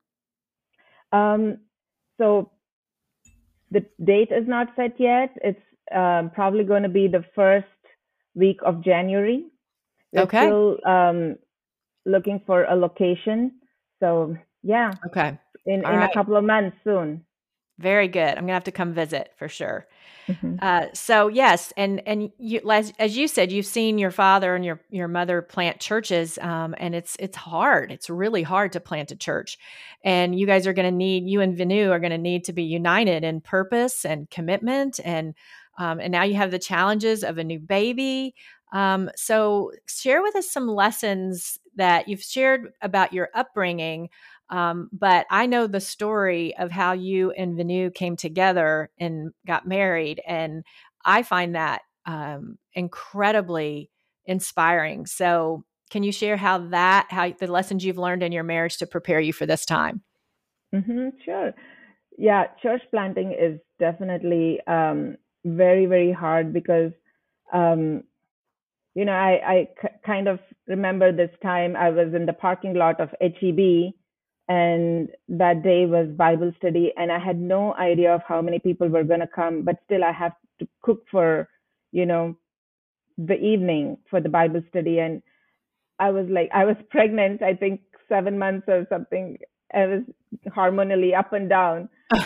Um, 1.13 1.59
so 2.17 2.51
the 3.71 3.85
date 4.03 4.31
is 4.31 4.45
not 4.45 4.67
set 4.75 4.99
yet. 4.99 5.29
It's 5.41 5.61
um, 5.95 6.31
probably 6.33 6.65
going 6.65 6.83
to 6.83 6.89
be 6.89 7.07
the 7.07 7.23
first 7.33 7.65
week 8.35 8.59
of 8.65 8.83
January. 8.83 9.45
We're 10.11 10.23
Okay. 10.23 10.45
still 10.45 10.77
um, 10.85 11.37
looking 12.05 12.41
for 12.45 12.65
a 12.65 12.75
location. 12.75 13.53
So 14.01 14.35
yeah, 14.63 14.91
Okay. 15.07 15.37
in, 15.65 15.85
All 15.85 15.93
in 15.93 15.99
right. 15.99 16.09
a 16.09 16.13
couple 16.13 16.35
of 16.35 16.43
months 16.43 16.75
soon. 16.83 17.25
Very 17.81 18.07
good. 18.07 18.29
I'm 18.37 18.43
gonna 18.43 18.53
have 18.53 18.65
to 18.65 18.71
come 18.71 18.93
visit 18.93 19.31
for 19.37 19.47
sure. 19.47 19.87
Mhm. 20.29 20.61
Uh, 20.61 20.87
so 20.93 21.27
yes, 21.27 21.73
and 21.75 22.01
and 22.07 22.31
you 22.37 22.61
as, 22.69 22.93
as 22.99 23.17
you 23.17 23.27
said, 23.27 23.51
you've 23.51 23.65
seen 23.65 23.97
your 23.97 24.11
father 24.11 24.55
and 24.55 24.63
your 24.63 24.79
your 24.89 25.07
mother 25.07 25.41
plant 25.41 25.79
churches, 25.79 26.37
um, 26.39 26.75
and 26.77 26.93
it's 26.95 27.17
it's 27.19 27.35
hard. 27.35 27.91
It's 27.91 28.09
really 28.09 28.43
hard 28.43 28.73
to 28.73 28.79
plant 28.79 29.11
a 29.11 29.15
church, 29.15 29.57
and 30.03 30.37
you 30.37 30.45
guys 30.45 30.67
are 30.67 30.73
going 30.73 30.89
to 30.89 30.95
need 30.95 31.27
you 31.27 31.41
and 31.41 31.57
Venu 31.57 31.91
are 31.91 31.99
going 31.99 32.11
to 32.11 32.17
need 32.17 32.45
to 32.45 32.53
be 32.53 32.63
united 32.63 33.23
in 33.23 33.41
purpose 33.41 34.05
and 34.05 34.29
commitment, 34.29 34.99
and 35.03 35.33
um, 35.79 35.99
and 35.99 36.11
now 36.11 36.23
you 36.23 36.35
have 36.35 36.51
the 36.51 36.59
challenges 36.59 37.23
of 37.23 37.37
a 37.37 37.43
new 37.43 37.59
baby. 37.59 38.35
Um, 38.73 39.09
so 39.15 39.71
share 39.87 40.21
with 40.21 40.35
us 40.35 40.49
some 40.49 40.67
lessons 40.67 41.59
that 41.75 42.07
you've 42.07 42.21
shared 42.21 42.71
about 42.81 43.11
your 43.13 43.29
upbringing. 43.33 44.09
Um, 44.51 44.89
but 44.91 45.25
I 45.31 45.45
know 45.47 45.65
the 45.65 45.79
story 45.79 46.55
of 46.57 46.71
how 46.71 46.91
you 46.93 47.31
and 47.31 47.55
Venu 47.55 47.89
came 47.89 48.15
together 48.17 48.89
and 48.99 49.31
got 49.47 49.65
married, 49.67 50.21
and 50.27 50.63
I 51.05 51.23
find 51.23 51.55
that 51.55 51.81
um, 52.05 52.57
incredibly 52.73 53.89
inspiring. 54.25 55.05
So, 55.05 55.63
can 55.89 56.03
you 56.03 56.11
share 56.11 56.37
how 56.37 56.57
that, 56.69 57.07
how 57.09 57.31
the 57.31 57.47
lessons 57.47 57.83
you've 57.83 57.97
learned 57.97 58.23
in 58.23 58.31
your 58.31 58.43
marriage 58.43 58.77
to 58.77 58.87
prepare 58.87 59.19
you 59.19 59.33
for 59.33 59.45
this 59.45 59.65
time? 59.65 60.03
hmm 60.73 61.09
sure. 61.25 61.53
Yeah, 62.17 62.45
church 62.61 62.81
planting 62.91 63.31
is 63.31 63.59
definitely 63.79 64.59
um, 64.67 65.17
very, 65.45 65.85
very 65.85 66.11
hard 66.11 66.53
because, 66.53 66.91
um, 67.53 68.03
you 68.95 69.05
know, 69.05 69.13
I, 69.13 69.41
I 69.45 69.67
k- 69.81 69.95
kind 70.05 70.27
of 70.27 70.39
remember 70.67 71.11
this 71.11 71.31
time 71.41 71.75
I 71.75 71.89
was 71.89 72.13
in 72.13 72.25
the 72.25 72.33
parking 72.33 72.73
lot 72.75 72.99
of 72.99 73.09
HEB 73.21 73.93
and 74.51 75.09
that 75.29 75.63
day 75.63 75.85
was 75.85 76.09
Bible 76.09 76.51
study 76.57 76.91
and 76.97 77.11
I 77.11 77.19
had 77.19 77.39
no 77.39 77.73
idea 77.75 78.13
of 78.13 78.21
how 78.27 78.41
many 78.41 78.59
people 78.59 78.89
were 78.89 79.05
going 79.05 79.21
to 79.21 79.27
come, 79.27 79.63
but 79.63 79.77
still 79.85 80.03
I 80.03 80.11
have 80.11 80.33
to 80.59 80.67
cook 80.83 81.05
for, 81.11 81.47
you 81.93 82.05
know, 82.05 82.35
the 83.17 83.35
evening 83.35 83.97
for 84.09 84.21
the 84.21 84.29
Bible 84.29 84.63
study. 84.69 84.99
And 84.99 85.23
I 85.99 86.11
was 86.11 86.27
like, 86.29 86.49
I 86.53 86.65
was 86.65 86.77
pregnant, 86.91 87.41
I 87.43 87.55
think 87.55 87.81
seven 88.09 88.39
months 88.39 88.67
or 88.69 88.85
something. 88.89 89.37
I 89.73 89.85
was 89.87 90.03
hormonally 90.49 91.17
up 91.17 91.33
and 91.33 91.49
down. 91.49 91.89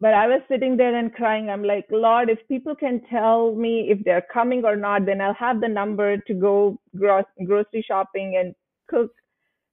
But 0.00 0.14
I 0.14 0.26
was 0.28 0.42
sitting 0.48 0.76
there 0.76 0.96
and 0.96 1.14
crying. 1.14 1.50
I'm 1.50 1.64
like, 1.64 1.86
Lord, 1.90 2.30
if 2.30 2.38
people 2.48 2.74
can 2.74 3.02
tell 3.10 3.54
me 3.54 3.88
if 3.90 4.04
they're 4.04 4.26
coming 4.34 4.64
or 4.64 4.76
not, 4.76 5.06
then 5.06 5.20
I'll 5.20 5.34
have 5.34 5.60
the 5.60 5.68
number 5.68 6.18
to 6.18 6.34
go 6.34 6.78
gro- 6.98 7.24
grocery 7.46 7.84
shopping 7.86 8.36
and 8.36 8.54
cook. 8.88 9.12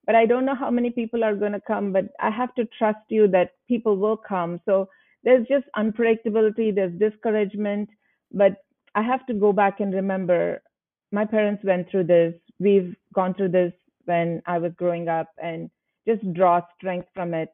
But 0.10 0.16
I 0.16 0.26
don't 0.26 0.44
know 0.44 0.56
how 0.56 0.72
many 0.72 0.90
people 0.90 1.24
are 1.24 1.36
going 1.36 1.52
to 1.52 1.62
come, 1.62 1.94
but 1.94 2.06
I 2.20 2.32
have 2.32 2.56
to 2.56 2.66
trust 2.80 3.06
you 3.10 3.28
that 3.28 3.52
people 3.68 3.96
will 3.96 4.18
come. 4.18 4.60
So 4.66 4.90
there's 5.24 5.48
just 5.48 5.66
unpredictability, 5.78 6.74
there's 6.74 6.98
discouragement. 6.98 7.90
But 8.32 8.54
I 8.96 9.04
have 9.04 9.24
to 9.28 9.36
go 9.36 9.54
back 9.54 9.82
and 9.82 9.94
remember 9.94 10.64
my 11.12 11.26
parents 11.26 11.64
went 11.64 11.92
through 11.92 12.06
this. 12.06 12.34
We've 12.58 12.96
gone 13.14 13.36
through 13.36 13.50
this 13.50 13.72
when 14.06 14.42
I 14.48 14.58
was 14.58 14.72
growing 14.78 15.10
up 15.10 15.28
and 15.38 15.70
just 16.08 16.34
draw 16.34 16.62
strength 16.76 17.10
from 17.14 17.36
it. 17.36 17.54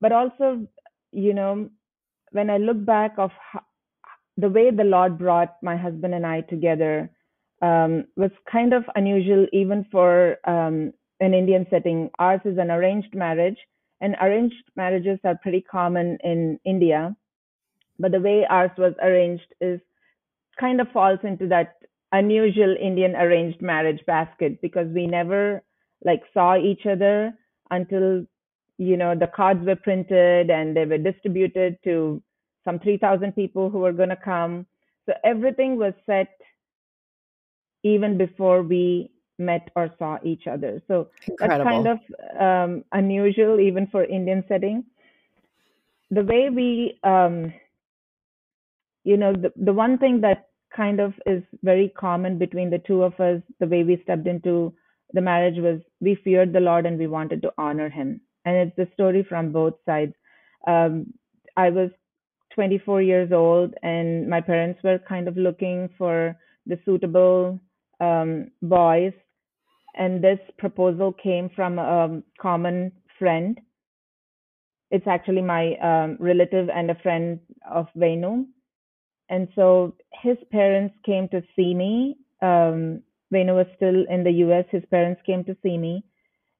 But 0.00 0.10
also, 0.10 0.66
you 1.12 1.34
know, 1.34 1.70
when 2.32 2.50
I 2.50 2.56
look 2.56 2.84
back 2.84 3.14
of 3.16 3.30
how, 3.52 3.62
the 4.36 4.48
way 4.48 4.72
the 4.72 4.82
Lord 4.82 5.18
brought 5.18 5.54
my 5.62 5.76
husband 5.76 6.14
and 6.14 6.26
I 6.26 6.40
together 6.40 7.12
um, 7.62 8.06
was 8.16 8.32
kind 8.50 8.74
of 8.74 8.82
unusual, 8.96 9.46
even 9.52 9.86
for 9.92 10.38
um, 10.48 10.92
an 11.20 11.34
Indian 11.34 11.66
setting. 11.70 12.10
Ours 12.18 12.40
is 12.44 12.58
an 12.58 12.70
arranged 12.70 13.14
marriage, 13.14 13.58
and 14.00 14.16
arranged 14.20 14.62
marriages 14.76 15.18
are 15.24 15.38
pretty 15.42 15.60
common 15.60 16.18
in 16.22 16.58
India. 16.64 17.16
But 17.98 18.12
the 18.12 18.20
way 18.20 18.46
ours 18.48 18.72
was 18.76 18.94
arranged 19.02 19.54
is 19.60 19.80
kind 20.58 20.80
of 20.80 20.88
falls 20.92 21.20
into 21.22 21.46
that 21.48 21.76
unusual 22.12 22.76
Indian 22.80 23.16
arranged 23.16 23.60
marriage 23.60 24.04
basket 24.06 24.60
because 24.60 24.88
we 24.88 25.06
never 25.06 25.62
like 26.04 26.22
saw 26.32 26.56
each 26.56 26.86
other 26.86 27.32
until 27.70 28.24
you 28.78 28.96
know 28.96 29.14
the 29.14 29.26
cards 29.26 29.64
were 29.64 29.76
printed 29.76 30.50
and 30.50 30.76
they 30.76 30.84
were 30.84 30.98
distributed 30.98 31.78
to 31.84 32.22
some 32.64 32.78
3,000 32.80 33.32
people 33.32 33.70
who 33.70 33.78
were 33.78 33.92
going 33.92 34.08
to 34.08 34.16
come. 34.16 34.66
So 35.06 35.14
everything 35.24 35.76
was 35.78 35.94
set 36.04 36.28
even 37.84 38.18
before 38.18 38.62
we 38.62 39.10
met 39.38 39.70
or 39.76 39.90
saw 39.98 40.18
each 40.24 40.46
other. 40.46 40.82
So 40.88 41.08
Incredible. 41.28 41.64
that's 41.64 41.70
kind 41.70 41.86
of 41.86 41.98
um, 42.40 42.84
unusual 42.92 43.60
even 43.60 43.86
for 43.88 44.04
Indian 44.04 44.44
setting. 44.48 44.84
The 46.10 46.22
way 46.22 46.48
we, 46.50 46.98
um, 47.02 47.52
you 49.04 49.16
know, 49.16 49.32
the, 49.32 49.52
the 49.56 49.72
one 49.72 49.98
thing 49.98 50.20
that 50.22 50.48
kind 50.74 51.00
of 51.00 51.14
is 51.26 51.42
very 51.62 51.92
common 51.96 52.38
between 52.38 52.70
the 52.70 52.78
two 52.78 53.02
of 53.02 53.18
us, 53.20 53.40
the 53.60 53.66
way 53.66 53.82
we 53.82 54.00
stepped 54.02 54.26
into 54.26 54.74
the 55.12 55.20
marriage 55.20 55.58
was 55.58 55.80
we 56.00 56.16
feared 56.22 56.52
the 56.52 56.60
Lord 56.60 56.86
and 56.86 56.98
we 56.98 57.06
wanted 57.06 57.42
to 57.42 57.52
honor 57.58 57.88
him. 57.88 58.20
And 58.44 58.56
it's 58.56 58.76
the 58.76 58.88
story 58.94 59.24
from 59.28 59.52
both 59.52 59.74
sides. 59.84 60.14
Um, 60.66 61.12
I 61.56 61.70
was 61.70 61.90
24 62.54 63.02
years 63.02 63.32
old 63.32 63.74
and 63.82 64.28
my 64.28 64.40
parents 64.40 64.80
were 64.82 64.98
kind 64.98 65.28
of 65.28 65.36
looking 65.36 65.88
for 65.96 66.36
the 66.66 66.78
suitable 66.84 67.60
um, 68.00 68.50
boys. 68.62 69.12
And 69.96 70.22
this 70.22 70.38
proposal 70.58 71.12
came 71.12 71.50
from 71.54 71.78
a 71.78 72.22
common 72.40 72.92
friend. 73.18 73.58
It's 74.90 75.06
actually 75.06 75.42
my 75.42 75.74
um, 75.76 76.16
relative 76.20 76.68
and 76.68 76.90
a 76.90 76.94
friend 76.96 77.40
of 77.70 77.86
Venu. 77.96 78.46
And 79.28 79.48
so 79.54 79.94
his 80.22 80.36
parents 80.52 80.94
came 81.04 81.28
to 81.30 81.42
see 81.56 81.74
me. 81.74 82.16
Um, 82.42 83.02
Venu 83.32 83.54
was 83.54 83.66
still 83.76 84.04
in 84.08 84.22
the 84.22 84.30
US. 84.46 84.64
His 84.70 84.84
parents 84.90 85.20
came 85.26 85.44
to 85.44 85.56
see 85.62 85.78
me. 85.78 86.04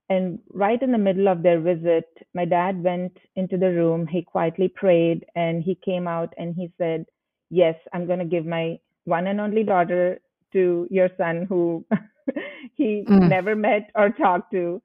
And 0.09 0.38
right 0.53 0.81
in 0.81 0.92
the 0.92 0.99
middle 0.99 1.29
of 1.29 1.42
their 1.42 1.61
visit, 1.61 2.07
my 2.35 2.44
dad 2.44 2.83
went 2.83 3.16
into 3.35 3.57
the 3.57 3.72
room. 3.72 4.07
He 4.07 4.22
quietly 4.22 4.68
prayed 4.68 5.25
and 5.35 5.62
he 5.62 5.75
came 5.85 6.07
out 6.07 6.33
and 6.38 6.55
he 6.55 6.72
said, 6.79 7.07
Yes, 7.51 7.75
I'm 7.92 8.07
going 8.07 8.20
to 8.20 8.25
give 8.25 8.46
my 8.46 8.79
one 9.05 9.27
and 9.27 9.40
only 9.40 9.62
daughter 9.62 10.20
to 10.53 10.87
your 10.90 11.11
son 11.16 11.46
who 11.49 11.85
he 12.74 13.09
Mm. 13.09 13.29
never 13.29 13.55
met 13.55 13.90
or 13.94 14.11
talked 14.11 14.52
to. 14.52 14.81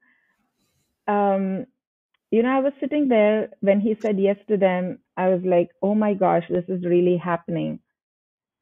Um, 1.06 1.66
you 2.30 2.42
know, 2.42 2.50
I 2.50 2.60
was 2.60 2.72
sitting 2.80 3.08
there 3.08 3.50
when 3.60 3.80
he 3.80 3.96
said 4.02 4.18
yes 4.18 4.36
to 4.48 4.56
them. 4.56 4.98
I 5.16 5.28
was 5.28 5.42
like, 5.44 5.70
oh 5.82 5.94
my 5.94 6.14
gosh, 6.14 6.44
this 6.48 6.64
is 6.68 6.84
really 6.84 7.16
happening. 7.16 7.80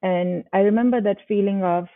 And 0.02 0.44
I 0.52 0.60
remember 0.60 1.00
that 1.00 1.18
feeling 1.28 1.62
of, 1.64 1.86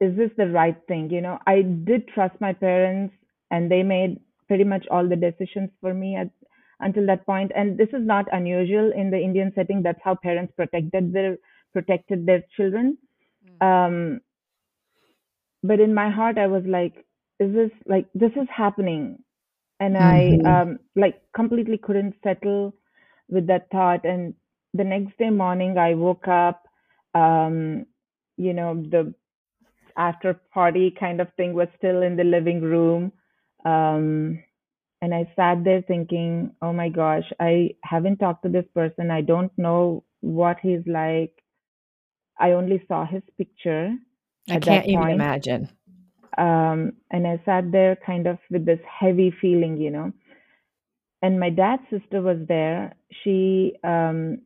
is 0.00 0.16
this 0.16 0.30
the 0.36 0.48
right 0.48 0.76
thing? 0.88 1.10
You 1.10 1.20
know, 1.20 1.38
I 1.46 1.62
did 1.62 2.08
trust 2.08 2.34
my 2.40 2.52
parents 2.52 3.14
and 3.50 3.70
they 3.70 3.82
made 3.82 4.18
pretty 4.48 4.64
much 4.64 4.86
all 4.90 5.08
the 5.08 5.16
decisions 5.16 5.70
for 5.80 5.92
me 5.94 6.16
at, 6.16 6.30
until 6.80 7.06
that 7.06 7.26
point. 7.26 7.52
And 7.54 7.76
this 7.76 7.88
is 7.88 8.04
not 8.04 8.26
unusual 8.32 8.92
in 8.92 9.10
the 9.10 9.18
Indian 9.18 9.52
setting. 9.54 9.82
That's 9.82 10.00
how 10.02 10.14
parents 10.14 10.52
protected 10.56 11.12
their 11.12 11.36
protected 11.72 12.26
their 12.26 12.42
children. 12.56 12.98
Um, 13.60 14.20
but 15.62 15.80
in 15.80 15.94
my 15.94 16.10
heart, 16.10 16.38
I 16.38 16.46
was 16.46 16.64
like, 16.66 17.04
is 17.40 17.52
this 17.54 17.70
like 17.86 18.06
this 18.14 18.32
is 18.36 18.48
happening? 18.54 19.22
And 19.80 19.96
I 19.98 20.38
Mhm. 20.38 20.44
um, 20.44 20.78
like 20.96 21.22
completely 21.34 21.78
couldn't 21.78 22.14
settle 22.22 22.74
with 23.28 23.46
that 23.48 23.70
thought. 23.70 24.04
And 24.04 24.34
the 24.74 24.84
next 24.84 25.16
day 25.18 25.30
morning, 25.30 25.78
I 25.78 25.94
woke 25.94 26.28
up. 26.28 26.66
Um, 27.14 27.86
you 28.36 28.52
know, 28.54 28.74
the 28.90 29.14
after 29.96 30.34
party 30.52 30.90
kind 30.98 31.20
of 31.20 31.28
thing 31.36 31.54
was 31.54 31.68
still 31.76 32.02
in 32.02 32.16
the 32.16 32.24
living 32.24 32.60
room. 32.60 33.12
Um, 33.64 34.42
and 35.02 35.14
I 35.14 35.30
sat 35.36 35.64
there 35.64 35.82
thinking, 35.82 36.54
oh 36.62 36.72
my 36.72 36.88
gosh, 36.88 37.24
I 37.40 37.74
haven't 37.84 38.18
talked 38.18 38.42
to 38.44 38.48
this 38.48 38.66
person. 38.74 39.10
I 39.10 39.20
don't 39.22 39.52
know 39.58 40.04
what 40.20 40.58
he's 40.60 40.86
like. 40.86 41.32
I 42.38 42.52
only 42.52 42.82
saw 42.86 43.04
his 43.06 43.22
picture 43.36 43.96
I 44.50 44.58
can't 44.60 44.86
even 44.86 45.00
point. 45.00 45.14
imagine. 45.14 45.68
Um, 46.38 46.92
and 47.10 47.26
I 47.26 47.40
sat 47.44 47.70
there 47.72 47.96
kind 48.04 48.26
of 48.26 48.38
with 48.50 48.64
this 48.64 48.80
heavy 48.88 49.32
feeling, 49.40 49.76
you 49.76 49.90
know. 49.90 50.12
And 51.22 51.38
my 51.38 51.50
dad's 51.50 51.82
sister 51.90 52.22
was 52.22 52.38
there. 52.48 52.94
She 53.22 53.74
um, 53.84 54.40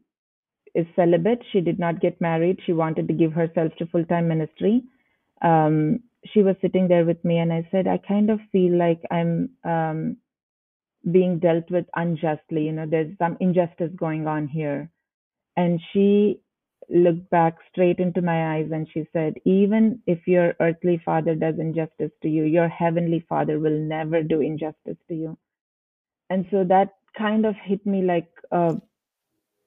is 0.75 0.87
celibate. 0.97 1.43
She 1.53 1.61
did 1.61 1.79
not 1.79 2.01
get 2.01 2.21
married. 2.21 2.59
She 2.67 2.73
wanted 2.73 3.07
to 3.09 3.15
give 3.15 3.33
herself 3.33 3.73
to 3.79 3.87
full 3.87 4.05
time 4.05 4.29
ministry. 4.29 4.83
Um, 5.43 6.01
she 6.33 6.43
was 6.43 6.57
sitting 6.61 6.89
there 6.89 7.05
with 7.05 7.23
me, 7.25 7.39
and 7.39 7.53
I 7.53 7.69
said, 7.71 7.87
I 7.87 7.99
kind 7.99 8.31
of 8.31 8.41
feel 8.51 8.77
like 8.77 9.01
I'm 9.11 9.51
um, 9.63 10.17
being 11.11 11.39
dealt 11.39 11.71
with 11.71 11.87
unjustly. 11.95 12.65
You 12.65 12.73
know, 12.73 12.87
there's 12.89 13.17
some 13.19 13.37
injustice 13.41 13.91
going 13.97 14.27
on 14.27 14.49
here. 14.49 14.91
And 15.57 15.81
she 15.93 16.41
looked 16.89 17.31
back 17.31 17.57
straight 17.71 17.99
into 17.99 18.23
my 18.23 18.57
eyes 18.57 18.71
and 18.73 18.89
she 18.93 19.07
said, 19.13 19.35
Even 19.45 20.01
if 20.07 20.27
your 20.27 20.55
earthly 20.61 21.01
father 21.05 21.35
does 21.35 21.57
injustice 21.59 22.13
to 22.23 22.29
you, 22.29 22.45
your 22.45 22.69
heavenly 22.69 23.25
father 23.29 23.59
will 23.59 23.79
never 23.79 24.23
do 24.23 24.41
injustice 24.41 24.97
to 25.09 25.15
you. 25.15 25.39
And 26.31 26.47
so 26.51 26.65
that 26.65 26.95
kind 27.17 27.47
of 27.47 27.55
hit 27.63 27.85
me 27.87 28.03
like 28.03 28.29
a, 28.51 28.77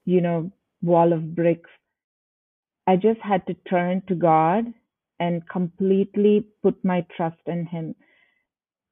you 0.04 0.20
know, 0.20 0.50
wall 0.82 1.12
of 1.12 1.34
bricks. 1.34 1.70
I 2.86 2.96
just 2.96 3.20
had 3.20 3.46
to 3.46 3.54
turn 3.68 4.02
to 4.08 4.14
God 4.14 4.66
and 5.20 5.48
completely 5.48 6.46
put 6.62 6.82
my 6.84 7.04
trust 7.16 7.40
in 7.46 7.66
Him. 7.66 7.94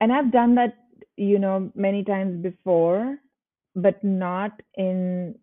And 0.00 0.12
I've 0.12 0.32
done 0.32 0.54
that, 0.56 0.76
you 1.16 1.38
know, 1.38 1.70
many 1.74 2.04
times 2.04 2.42
before, 2.42 3.16
but 3.74 4.02
not 4.04 4.60
in 4.76 5.36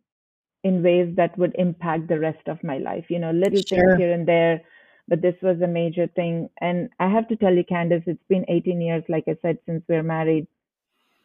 in 0.63 0.81
ways 0.83 1.13
that 1.15 1.37
would 1.37 1.55
impact 1.57 2.07
the 2.07 2.19
rest 2.19 2.47
of 2.47 2.63
my 2.63 2.77
life. 2.77 3.05
You 3.09 3.19
know, 3.19 3.31
little 3.31 3.63
things 3.69 3.97
here 3.97 4.13
and 4.13 4.27
there, 4.27 4.61
but 5.07 5.21
this 5.21 5.35
was 5.41 5.61
a 5.61 5.67
major 5.67 6.07
thing. 6.07 6.49
And 6.61 6.89
I 6.99 7.09
have 7.09 7.27
to 7.29 7.35
tell 7.35 7.53
you, 7.53 7.63
Candace, 7.63 8.03
it's 8.07 8.23
been 8.29 8.45
18 8.47 8.81
years, 8.81 9.03
like 9.09 9.25
I 9.27 9.37
said, 9.41 9.57
since 9.65 9.83
we're 9.87 10.03
married. 10.03 10.47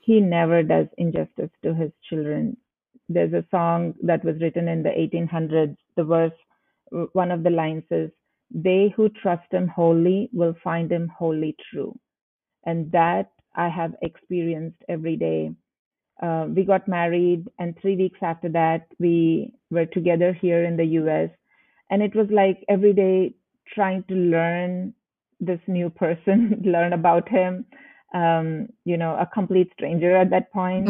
He 0.01 0.21
never 0.21 0.63
does 0.63 0.87
injustice 0.97 1.51
to 1.63 1.75
his 1.75 1.93
children. 2.09 2.57
There's 3.09 3.33
a 3.33 3.45
song 3.51 3.95
that 4.03 4.25
was 4.25 4.41
written 4.41 4.69
in 4.69 4.83
the 4.83 4.91
1800s. 4.91 5.77
The 5.97 6.05
verse, 6.05 6.33
one 7.13 7.31
of 7.31 7.43
the 7.43 7.51
lines 7.51 7.85
is, 7.91 8.11
They 8.51 8.93
who 8.97 9.09
trust 9.11 9.53
him 9.53 9.69
wholly 9.69 10.31
will 10.33 10.55
find 10.65 10.91
him 10.91 11.09
wholly 11.09 11.57
true. 11.71 11.99
And 12.65 12.91
that 12.93 13.31
I 13.55 13.69
have 13.69 13.95
experienced 14.03 14.83
every 14.89 15.17
day 15.17 15.53
uh, 16.23 16.47
we 16.55 16.65
got 16.65 16.89
married, 16.89 17.49
and 17.59 17.77
three 17.81 17.97
weeks 17.97 18.19
after 18.23 18.49
that, 18.51 18.89
we 18.99 19.53
were 19.71 19.87
together 19.87 20.33
here 20.33 20.65
in 20.65 20.77
the 20.77 20.85
US. 21.01 21.31
And 21.91 22.03
it 22.03 22.15
was 22.15 22.29
like 22.31 22.65
every 22.69 22.93
day 22.93 23.35
trying 23.75 24.05
to 24.09 24.15
learn 24.15 24.95
this 25.41 25.61
new 25.67 25.91
person, 25.91 26.63
learn 26.67 26.93
about 26.93 27.29
him. 27.29 27.65
Um, 28.15 28.69
you 28.85 28.97
know, 28.97 29.17
a 29.17 29.27
complete 29.33 29.71
stranger 29.75 30.17
at 30.17 30.31
that 30.31 30.53
point. 30.53 30.89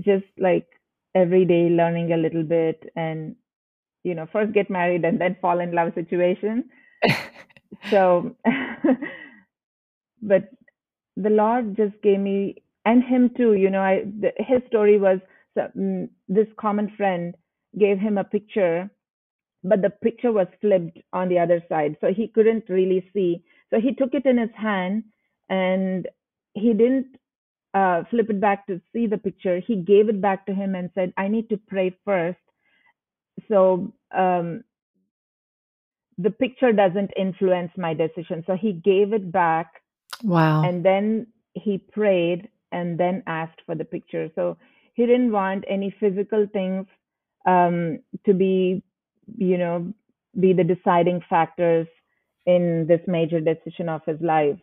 Just 0.00 0.26
like 0.38 0.66
every 1.14 1.44
day 1.44 1.68
learning 1.70 2.12
a 2.12 2.16
little 2.16 2.44
bit 2.44 2.84
and, 2.96 3.34
you 4.04 4.14
know, 4.14 4.26
first 4.32 4.52
get 4.52 4.70
married 4.70 5.04
and 5.04 5.20
then 5.20 5.36
fall 5.40 5.60
in 5.60 5.72
love 5.72 5.92
situation. 5.94 6.70
So, 7.90 8.36
but 10.22 10.50
the 11.16 11.30
Lord 11.30 11.76
just 11.76 12.00
gave 12.02 12.20
me 12.20 12.62
and 12.86 13.04
him 13.04 13.30
too. 13.36 13.54
You 13.54 13.70
know, 13.70 13.82
I 13.82 14.04
the, 14.20 14.32
his 14.38 14.62
story 14.68 14.98
was 14.98 15.20
mm, 15.58 16.08
this 16.28 16.48
common 16.58 16.90
friend 16.96 17.36
gave 17.78 17.98
him 17.98 18.18
a 18.18 18.24
picture, 18.24 18.90
but 19.64 19.82
the 19.82 19.90
picture 19.90 20.32
was 20.32 20.48
flipped 20.60 20.98
on 21.12 21.28
the 21.28 21.38
other 21.38 21.62
side, 21.68 21.96
so 22.00 22.12
he 22.14 22.28
couldn't 22.28 22.64
really 22.70 23.10
see. 23.12 23.44
So 23.70 23.80
he 23.80 23.94
took 23.94 24.14
it 24.14 24.26
in 24.26 24.38
his 24.38 24.54
hand 24.56 25.04
and 25.50 26.08
he 26.54 26.72
didn't 26.72 27.08
uh, 27.74 28.04
flip 28.10 28.30
it 28.30 28.40
back 28.40 28.66
to 28.68 28.80
see 28.92 29.06
the 29.06 29.18
picture. 29.18 29.60
He 29.60 29.76
gave 29.76 30.08
it 30.08 30.22
back 30.22 30.46
to 30.46 30.54
him 30.54 30.74
and 30.74 30.90
said, 30.94 31.12
"I 31.18 31.28
need 31.28 31.50
to 31.50 31.58
pray 31.58 31.96
first, 32.04 32.38
so 33.48 33.92
um, 34.16 34.64
the 36.18 36.30
picture 36.30 36.72
doesn't 36.72 37.12
influence 37.16 37.72
my 37.76 37.94
decision." 37.94 38.44
So 38.46 38.56
he 38.56 38.72
gave 38.72 39.12
it 39.12 39.30
back 39.32 39.82
Wow. 40.22 40.62
and 40.64 40.84
then 40.84 41.26
he 41.54 41.78
prayed 41.78 42.48
and 42.72 42.98
then 42.98 43.22
asked 43.26 43.60
for 43.66 43.74
the 43.74 43.84
picture. 43.84 44.30
So 44.34 44.56
he 44.94 45.06
didn't 45.06 45.32
want 45.32 45.64
any 45.68 45.94
physical 46.00 46.46
things 46.52 46.86
um, 47.46 48.00
to 48.24 48.34
be, 48.34 48.82
you 49.36 49.58
know, 49.58 49.92
be 50.38 50.52
the 50.52 50.64
deciding 50.64 51.22
factors 51.28 51.86
in 52.46 52.86
this 52.88 53.00
major 53.06 53.40
decision 53.40 53.88
of 53.88 54.02
his 54.06 54.20
life. 54.20 54.58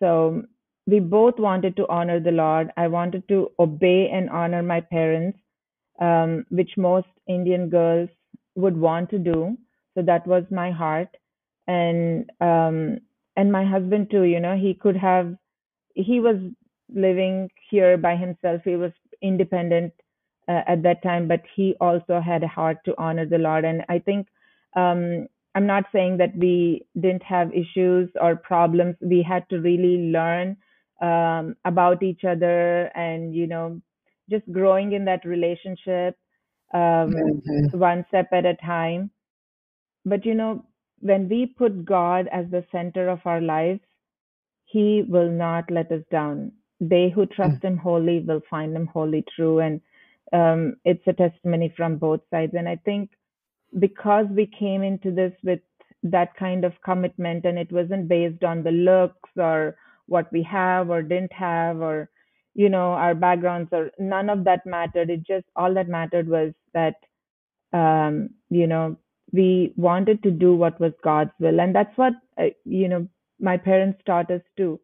So 0.00 0.42
we 0.86 1.00
both 1.00 1.38
wanted 1.38 1.76
to 1.76 1.88
honor 1.88 2.20
the 2.20 2.32
Lord. 2.32 2.72
I 2.76 2.88
wanted 2.88 3.28
to 3.28 3.50
obey 3.58 4.10
and 4.12 4.28
honor 4.30 4.62
my 4.62 4.80
parents, 4.80 5.38
um, 6.00 6.44
which 6.50 6.70
most 6.76 7.06
Indian 7.28 7.68
girls 7.68 8.08
would 8.56 8.76
want 8.76 9.10
to 9.10 9.18
do. 9.18 9.56
So 9.94 10.02
that 10.02 10.26
was 10.26 10.44
my 10.50 10.70
heart, 10.70 11.08
and 11.66 12.30
um, 12.40 13.00
and 13.36 13.52
my 13.52 13.64
husband 13.64 14.10
too. 14.10 14.22
You 14.22 14.40
know, 14.40 14.56
he 14.56 14.74
could 14.74 14.96
have. 14.96 15.36
He 15.94 16.20
was 16.20 16.36
living 16.94 17.50
here 17.70 17.96
by 17.96 18.16
himself. 18.16 18.62
He 18.64 18.76
was 18.76 18.92
independent 19.22 19.92
uh, 20.48 20.62
at 20.66 20.82
that 20.82 21.02
time, 21.02 21.28
but 21.28 21.42
he 21.54 21.74
also 21.80 22.20
had 22.20 22.42
a 22.42 22.48
heart 22.48 22.78
to 22.84 22.94
honor 22.98 23.26
the 23.26 23.38
Lord. 23.38 23.64
And 23.64 23.84
I 23.88 23.98
think 23.98 24.28
um, 24.76 25.26
I'm 25.54 25.66
not 25.66 25.84
saying 25.92 26.18
that 26.18 26.36
we 26.36 26.86
didn't 27.00 27.22
have 27.22 27.52
issues 27.54 28.10
or 28.20 28.36
problems. 28.36 28.96
We 29.00 29.22
had 29.22 29.48
to 29.50 29.58
really 29.60 30.10
learn 30.12 30.56
um, 31.00 31.56
about 31.64 32.02
each 32.02 32.24
other 32.24 32.86
and, 32.96 33.34
you 33.34 33.46
know, 33.46 33.80
just 34.30 34.50
growing 34.52 34.92
in 34.92 35.04
that 35.06 35.24
relationship 35.24 36.16
um, 36.74 37.14
Mhm. 37.14 37.70
one 37.72 38.04
step 38.08 38.28
at 38.32 38.46
a 38.46 38.54
time. 38.56 39.10
But, 40.04 40.24
you 40.26 40.34
know, 40.34 40.66
when 41.00 41.28
we 41.28 41.46
put 41.46 41.84
God 41.84 42.28
as 42.28 42.50
the 42.50 42.64
center 42.70 43.08
of 43.08 43.26
our 43.26 43.40
lives, 43.40 43.80
He 44.64 45.02
will 45.02 45.30
not 45.30 45.70
let 45.70 45.90
us 45.92 46.04
down. 46.10 46.52
They 46.80 47.10
who 47.10 47.26
trust 47.26 47.62
Him 47.62 47.76
wholly 47.76 48.20
will 48.20 48.42
find 48.50 48.74
Him 48.76 48.86
wholly 48.86 49.24
true. 49.36 49.60
And 49.60 49.80
um, 50.32 50.76
it's 50.84 51.06
a 51.06 51.12
testimony 51.12 51.72
from 51.76 51.96
both 51.98 52.20
sides. 52.30 52.52
And 52.56 52.68
I 52.68 52.76
think 52.76 53.10
because 53.78 54.26
we 54.30 54.46
came 54.46 54.82
into 54.82 55.10
this 55.10 55.32
with 55.44 55.60
that 56.02 56.34
kind 56.36 56.64
of 56.64 56.72
commitment 56.84 57.44
and 57.44 57.58
it 57.58 57.70
wasn't 57.72 58.08
based 58.08 58.42
on 58.44 58.62
the 58.62 58.70
looks 58.72 59.30
or 59.36 59.76
what 60.06 60.32
we 60.32 60.42
have 60.42 60.90
or 60.90 61.02
didn't 61.02 61.32
have 61.32 61.80
or 61.80 62.08
you 62.54 62.68
know 62.68 62.92
our 62.92 63.14
backgrounds 63.14 63.68
or 63.72 63.90
none 63.98 64.28
of 64.30 64.44
that 64.44 64.64
mattered 64.66 65.10
it 65.10 65.22
just 65.26 65.46
all 65.56 65.72
that 65.74 65.88
mattered 65.88 66.28
was 66.28 66.52
that 66.74 66.94
um 67.72 68.30
you 68.50 68.66
know 68.66 68.96
we 69.32 69.72
wanted 69.76 70.22
to 70.22 70.30
do 70.30 70.54
what 70.54 70.80
was 70.80 70.92
god's 71.04 71.30
will 71.38 71.60
and 71.60 71.74
that's 71.74 71.96
what 71.96 72.14
uh, 72.38 72.46
you 72.64 72.88
know 72.88 73.06
my 73.40 73.56
parents 73.56 74.00
taught 74.06 74.30
us 74.30 74.42
too 74.56 74.80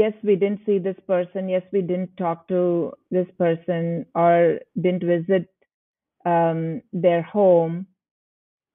yes 0.00 0.14
we 0.24 0.36
didn't 0.36 0.62
see 0.66 0.78
this 0.78 0.98
person. 1.06 1.48
Yes 1.48 1.64
we 1.72 1.82
didn't 1.82 2.16
talk 2.18 2.48
to 2.48 2.92
this 3.10 3.28
person 3.38 4.06
or 4.14 4.60
didn't 4.80 5.04
visit 5.04 5.48
um 6.26 6.82
their 6.92 7.22
home. 7.22 7.86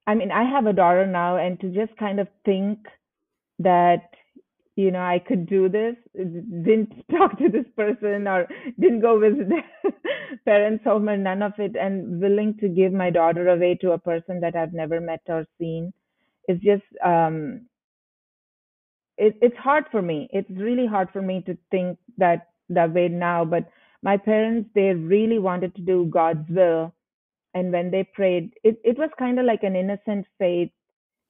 I 0.08 0.16
mean, 0.16 0.32
I 0.32 0.44
have 0.44 0.66
a 0.68 0.74
daughter 0.74 1.06
now, 1.08 1.38
and 1.38 1.60
to 1.62 1.70
just 1.70 1.96
kind 1.98 2.20
of 2.20 2.28
think 2.46 2.80
that, 3.60 4.10
you 4.76 4.92
know, 4.92 5.02
I 5.02 5.20
could 5.20 5.48
do 5.48 5.70
this, 5.70 5.96
didn't 6.16 6.94
talk 7.12 7.38
to 7.40 7.50
this 7.50 7.66
person 7.76 8.28
or 8.28 8.48
didn't 8.80 9.02
go 9.02 9.20
visit 9.20 9.50
their 9.50 9.66
parents' 10.46 10.84
home 10.86 11.10
or 11.10 11.18
none 11.18 11.42
of 11.44 11.54
it, 11.60 11.76
and 11.76 12.22
willing 12.22 12.58
to 12.60 12.70
give 12.70 12.94
my 12.94 13.10
daughter 13.10 13.50
away 13.50 13.76
to 13.82 13.92
a 13.94 14.00
person 14.00 14.42
that 14.42 14.56
I've 14.56 14.74
never 14.74 15.00
met 15.02 15.22
or 15.28 15.46
seen 15.60 15.94
is 16.48 16.60
just, 16.62 16.84
um, 17.06 17.68
it, 19.20 19.38
it's 19.42 19.58
hard 19.58 19.86
for 19.92 20.02
me. 20.02 20.30
It's 20.34 20.50
really 20.52 20.88
hard 20.88 21.10
for 21.12 21.22
me 21.22 21.44
to 21.48 21.58
think 21.72 22.00
that 22.18 22.50
that 22.70 22.94
way 22.94 23.10
now. 23.10 23.46
But 23.46 23.70
my 24.04 24.18
parents, 24.18 24.70
they 24.76 24.94
really 24.94 25.40
wanted 25.40 25.76
to 25.76 25.82
do 25.82 26.06
God's 26.08 26.50
will 26.50 26.94
and 27.56 27.72
when 27.72 27.92
they 27.92 28.04
prayed 28.04 28.54
it, 28.64 28.80
it 28.84 28.98
was 28.98 29.10
kind 29.20 29.40
of 29.40 29.46
like 29.46 29.64
an 29.64 29.76
innocent 29.76 30.26
faith 30.38 30.72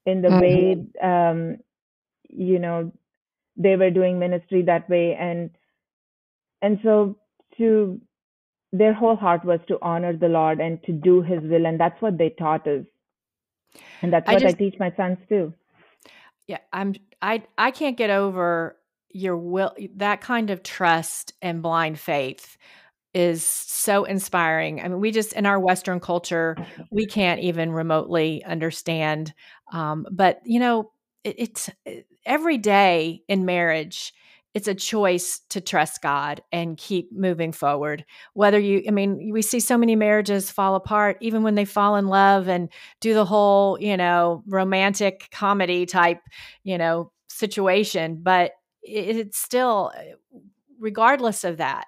in 0.05 0.21
the 0.21 0.31
way 0.31 0.75
Mhm. 0.75 1.03
um 1.03 1.57
you 2.29 2.59
know 2.59 2.91
they 3.57 3.75
were 3.75 3.91
doing 3.91 4.19
ministry 4.19 4.61
that 4.63 4.89
way 4.89 5.15
and 5.15 5.51
and 6.61 6.79
so 6.83 7.17
to 7.57 7.99
their 8.73 8.93
whole 8.93 9.15
heart 9.15 9.43
was 9.45 9.59
to 9.67 9.79
honor 9.81 10.13
the 10.15 10.29
lord 10.29 10.59
and 10.61 10.83
to 10.83 10.91
do 10.93 11.21
his 11.21 11.41
will 11.43 11.65
and 11.65 11.79
that's 11.79 12.01
what 12.01 12.17
they 12.17 12.29
taught 12.31 12.67
us 12.67 12.85
and 14.01 14.13
that's 14.13 14.31
what 14.31 14.45
i 14.45 14.51
just 14.51 14.59
teach 14.59 14.75
my 14.79 14.91
sons 14.97 15.17
too 15.29 15.53
yeah, 16.47 16.59
I'm 16.73 16.95
I 17.21 17.43
I 17.57 17.71
can't 17.71 17.97
get 17.97 18.09
over 18.09 18.77
your 19.09 19.37
will 19.37 19.75
that 19.95 20.21
kind 20.21 20.49
of 20.49 20.63
trust 20.63 21.33
and 21.41 21.61
blind 21.61 21.99
faith 21.99 22.57
is 23.13 23.43
so 23.43 24.03
inspiring. 24.03 24.81
I 24.81 24.87
mean, 24.87 24.99
we 24.99 25.11
just 25.11 25.33
in 25.33 25.45
our 25.45 25.59
Western 25.59 25.99
culture, 25.99 26.55
we 26.91 27.07
can't 27.07 27.41
even 27.41 27.71
remotely 27.71 28.43
understand. 28.43 29.33
Um, 29.73 30.05
but 30.11 30.41
you 30.45 30.59
know, 30.59 30.91
it, 31.23 31.35
it's 31.37 31.69
every 32.25 32.57
day 32.57 33.23
in 33.27 33.45
marriage, 33.45 34.13
it's 34.59 34.67
a 34.67 34.75
choice 34.75 35.39
to 35.49 35.61
trust 35.61 36.01
God 36.01 36.41
and 36.51 36.77
keep 36.77 37.11
moving 37.11 37.51
forward. 37.51 38.05
Whether 38.33 38.59
you, 38.59 38.83
I 38.87 38.91
mean, 38.91 39.31
we 39.31 39.41
see 39.41 39.59
so 39.59 39.77
many 39.77 39.95
marriages 39.95 40.51
fall 40.51 40.75
apart, 40.75 41.17
even 41.21 41.43
when 41.43 41.55
they 41.55 41.65
fall 41.65 41.95
in 41.95 42.07
love 42.07 42.47
and 42.47 42.69
do 42.99 43.13
the 43.13 43.25
whole, 43.25 43.79
you 43.79 43.97
know, 43.97 44.43
romantic 44.45 45.29
comedy 45.31 45.85
type, 45.85 46.21
you 46.63 46.77
know, 46.77 47.11
situation. 47.27 48.19
But 48.21 48.51
it's 48.83 49.37
still, 49.37 49.91
regardless 50.79 51.43
of 51.43 51.57
that 51.57 51.85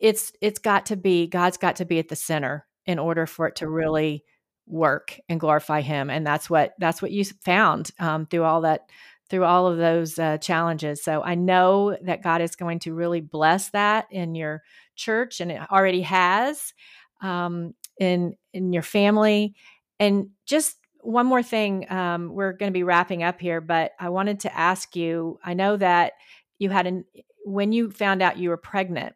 it's 0.00 0.32
it's 0.40 0.58
got 0.58 0.86
to 0.86 0.96
be 0.96 1.26
God's 1.26 1.58
got 1.58 1.76
to 1.76 1.84
be 1.84 1.98
at 1.98 2.08
the 2.08 2.16
center 2.16 2.66
in 2.86 2.98
order 2.98 3.26
for 3.26 3.46
it 3.46 3.56
to 3.56 3.68
really 3.68 4.24
work 4.66 5.20
and 5.28 5.38
glorify 5.38 5.82
Him, 5.82 6.10
and 6.10 6.26
that's 6.26 6.48
what 6.48 6.72
that's 6.78 7.02
what 7.02 7.12
you 7.12 7.24
found 7.44 7.90
um, 7.98 8.26
through 8.26 8.44
all 8.44 8.62
that 8.62 8.90
through 9.30 9.44
all 9.44 9.66
of 9.66 9.78
those 9.78 10.18
uh, 10.18 10.38
challenges. 10.38 11.02
So 11.02 11.22
I 11.22 11.34
know 11.34 11.96
that 12.02 12.22
God 12.22 12.42
is 12.42 12.56
going 12.56 12.80
to 12.80 12.94
really 12.94 13.20
bless 13.20 13.70
that 13.70 14.06
in 14.10 14.34
your 14.34 14.62
church, 14.96 15.40
and 15.40 15.50
it 15.50 15.60
already 15.70 16.02
has 16.02 16.74
um, 17.22 17.74
in 17.98 18.34
in 18.52 18.72
your 18.72 18.82
family. 18.82 19.54
And 19.98 20.30
just 20.46 20.76
one 21.02 21.26
more 21.26 21.42
thing, 21.42 21.90
um, 21.90 22.34
we're 22.34 22.52
going 22.52 22.70
to 22.70 22.76
be 22.76 22.82
wrapping 22.82 23.22
up 23.22 23.40
here, 23.40 23.60
but 23.60 23.92
I 23.98 24.08
wanted 24.10 24.40
to 24.40 24.56
ask 24.56 24.96
you. 24.96 25.38
I 25.44 25.54
know 25.54 25.76
that 25.76 26.12
you 26.58 26.70
had 26.70 26.86
an 26.86 27.04
when 27.44 27.72
you 27.72 27.90
found 27.90 28.20
out 28.20 28.38
you 28.38 28.50
were 28.50 28.56
pregnant 28.56 29.14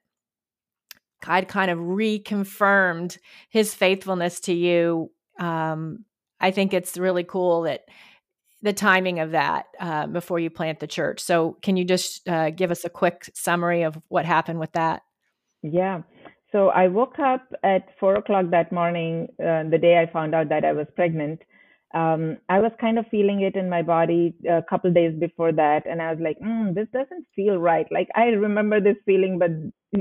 God 1.24 1.48
kind 1.48 1.70
of 1.70 1.78
reconfirmed 1.78 3.18
his 3.48 3.74
faithfulness 3.74 4.40
to 4.40 4.52
you. 4.52 5.10
Um, 5.38 6.04
I 6.38 6.50
think 6.50 6.74
it's 6.74 6.98
really 6.98 7.24
cool 7.24 7.62
that 7.62 7.84
the 8.64 8.72
timing 8.72 9.20
of 9.20 9.30
that 9.30 9.66
uh, 9.78 10.08
before 10.08 10.40
you 10.40 10.50
plant 10.50 10.80
the 10.80 10.88
church. 10.88 11.20
So, 11.20 11.56
can 11.62 11.76
you 11.76 11.84
just 11.84 12.28
uh, 12.28 12.50
give 12.50 12.72
us 12.72 12.84
a 12.84 12.90
quick 12.90 13.30
summary 13.32 13.82
of 13.82 14.00
what 14.08 14.24
happened 14.24 14.58
with 14.58 14.72
that? 14.72 15.02
yeah 15.64 16.02
so 16.52 16.68
i 16.68 16.86
woke 16.86 17.18
up 17.18 17.42
at 17.64 17.88
four 17.98 18.16
o'clock 18.16 18.44
that 18.50 18.70
morning 18.70 19.26
uh, 19.40 19.64
the 19.70 19.78
day 19.80 19.98
i 19.98 20.12
found 20.12 20.34
out 20.34 20.48
that 20.50 20.64
i 20.64 20.72
was 20.72 20.86
pregnant 20.94 21.40
um, 21.94 22.38
I 22.48 22.58
was 22.58 22.72
kind 22.80 22.98
of 22.98 23.06
feeling 23.08 23.42
it 23.42 23.54
in 23.54 23.70
my 23.70 23.80
body 23.80 24.34
a 24.50 24.64
couple 24.68 24.92
days 24.92 25.14
before 25.16 25.52
that, 25.52 25.86
and 25.86 26.02
I 26.02 26.10
was 26.10 26.18
like, 26.20 26.36
mm, 26.40 26.74
"This 26.74 26.88
doesn't 26.92 27.24
feel 27.36 27.58
right." 27.58 27.86
Like 27.92 28.08
I 28.16 28.24
remember 28.30 28.80
this 28.80 28.96
feeling, 29.06 29.38
but 29.38 29.52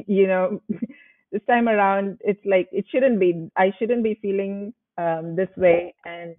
you 0.07 0.25
know, 0.25 0.59
this 1.31 1.43
time 1.47 1.69
around, 1.69 2.17
it's 2.21 2.43
like 2.45 2.67
it 2.71 2.85
shouldn't 2.89 3.19
be. 3.19 3.47
I 3.55 3.73
shouldn't 3.77 4.03
be 4.03 4.17
feeling 4.23 4.73
um, 4.97 5.35
this 5.35 5.49
way. 5.55 5.93
And 6.03 6.35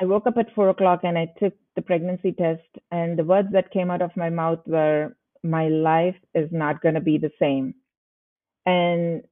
I 0.00 0.04
woke 0.06 0.26
up 0.26 0.38
at 0.38 0.54
four 0.54 0.70
o'clock 0.70 1.00
and 1.04 1.18
I 1.18 1.26
took 1.38 1.54
the 1.76 1.82
pregnancy 1.82 2.32
test, 2.32 2.68
and 2.90 3.18
the 3.18 3.24
words 3.24 3.48
that 3.52 3.70
came 3.70 3.90
out 3.90 4.02
of 4.02 4.16
my 4.16 4.30
mouth 4.30 4.60
were, 4.66 5.16
"My 5.42 5.68
life 5.68 6.16
is 6.34 6.50
not 6.52 6.80
going 6.82 6.94
to 6.94 7.00
be 7.00 7.18
the 7.18 7.32
same." 7.38 7.74
And 8.66 9.24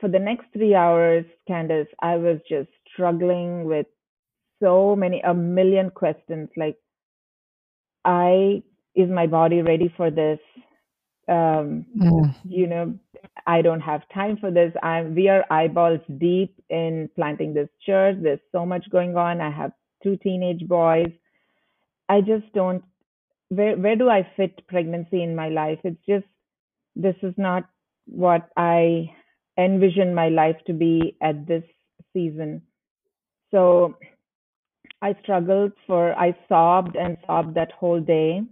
for 0.00 0.08
the 0.08 0.18
next 0.18 0.46
three 0.52 0.74
hours, 0.74 1.24
Candace, 1.46 1.88
I 2.00 2.16
was 2.16 2.40
just 2.48 2.70
struggling 2.92 3.64
with 3.64 3.86
so 4.62 4.96
many 4.96 5.20
a 5.22 5.34
million 5.34 5.90
questions 5.90 6.48
like 6.56 6.76
i 8.04 8.62
is 8.94 9.08
my 9.10 9.26
body 9.26 9.62
ready 9.62 9.92
for 9.96 10.10
this 10.10 10.38
um 11.28 11.86
Mm. 11.96 12.34
you 12.44 12.66
know 12.66 12.94
i 13.46 13.62
don't 13.62 13.80
have 13.80 14.02
time 14.14 14.36
for 14.38 14.50
this 14.50 14.72
i'm 14.82 15.14
we 15.14 15.28
are 15.28 15.44
eyeballs 15.50 16.00
deep 16.18 16.54
in 16.70 17.08
planting 17.16 17.54
this 17.54 17.68
church 17.84 18.16
there's 18.22 18.40
so 18.52 18.64
much 18.66 18.88
going 18.90 19.16
on 19.16 19.40
i 19.40 19.50
have 19.50 19.72
two 20.02 20.16
teenage 20.22 20.66
boys. 20.66 21.10
I 22.08 22.20
just 22.20 22.52
don't 22.54 22.82
where 23.50 23.76
where 23.76 23.96
do 23.96 24.10
i 24.10 24.28
fit 24.36 24.66
pregnancy 24.68 25.22
in 25.22 25.34
my 25.34 25.48
life? 25.48 25.78
It's 25.84 26.04
just 26.06 26.26
this 26.96 27.16
is 27.22 27.34
not 27.36 27.64
what 28.06 28.48
i 28.56 29.10
envision 29.58 30.14
my 30.14 30.28
life 30.28 30.56
to 30.66 30.72
be 30.72 31.16
at 31.20 31.46
this 31.46 31.64
season. 32.12 32.62
So 33.50 33.96
I 35.02 35.16
struggled 35.22 35.72
for 35.86 36.14
I 36.14 36.36
sobbed 36.48 36.96
and 36.96 37.16
sobbed 37.26 37.54
that 37.54 37.72
whole 37.72 38.00
day. 38.00 38.42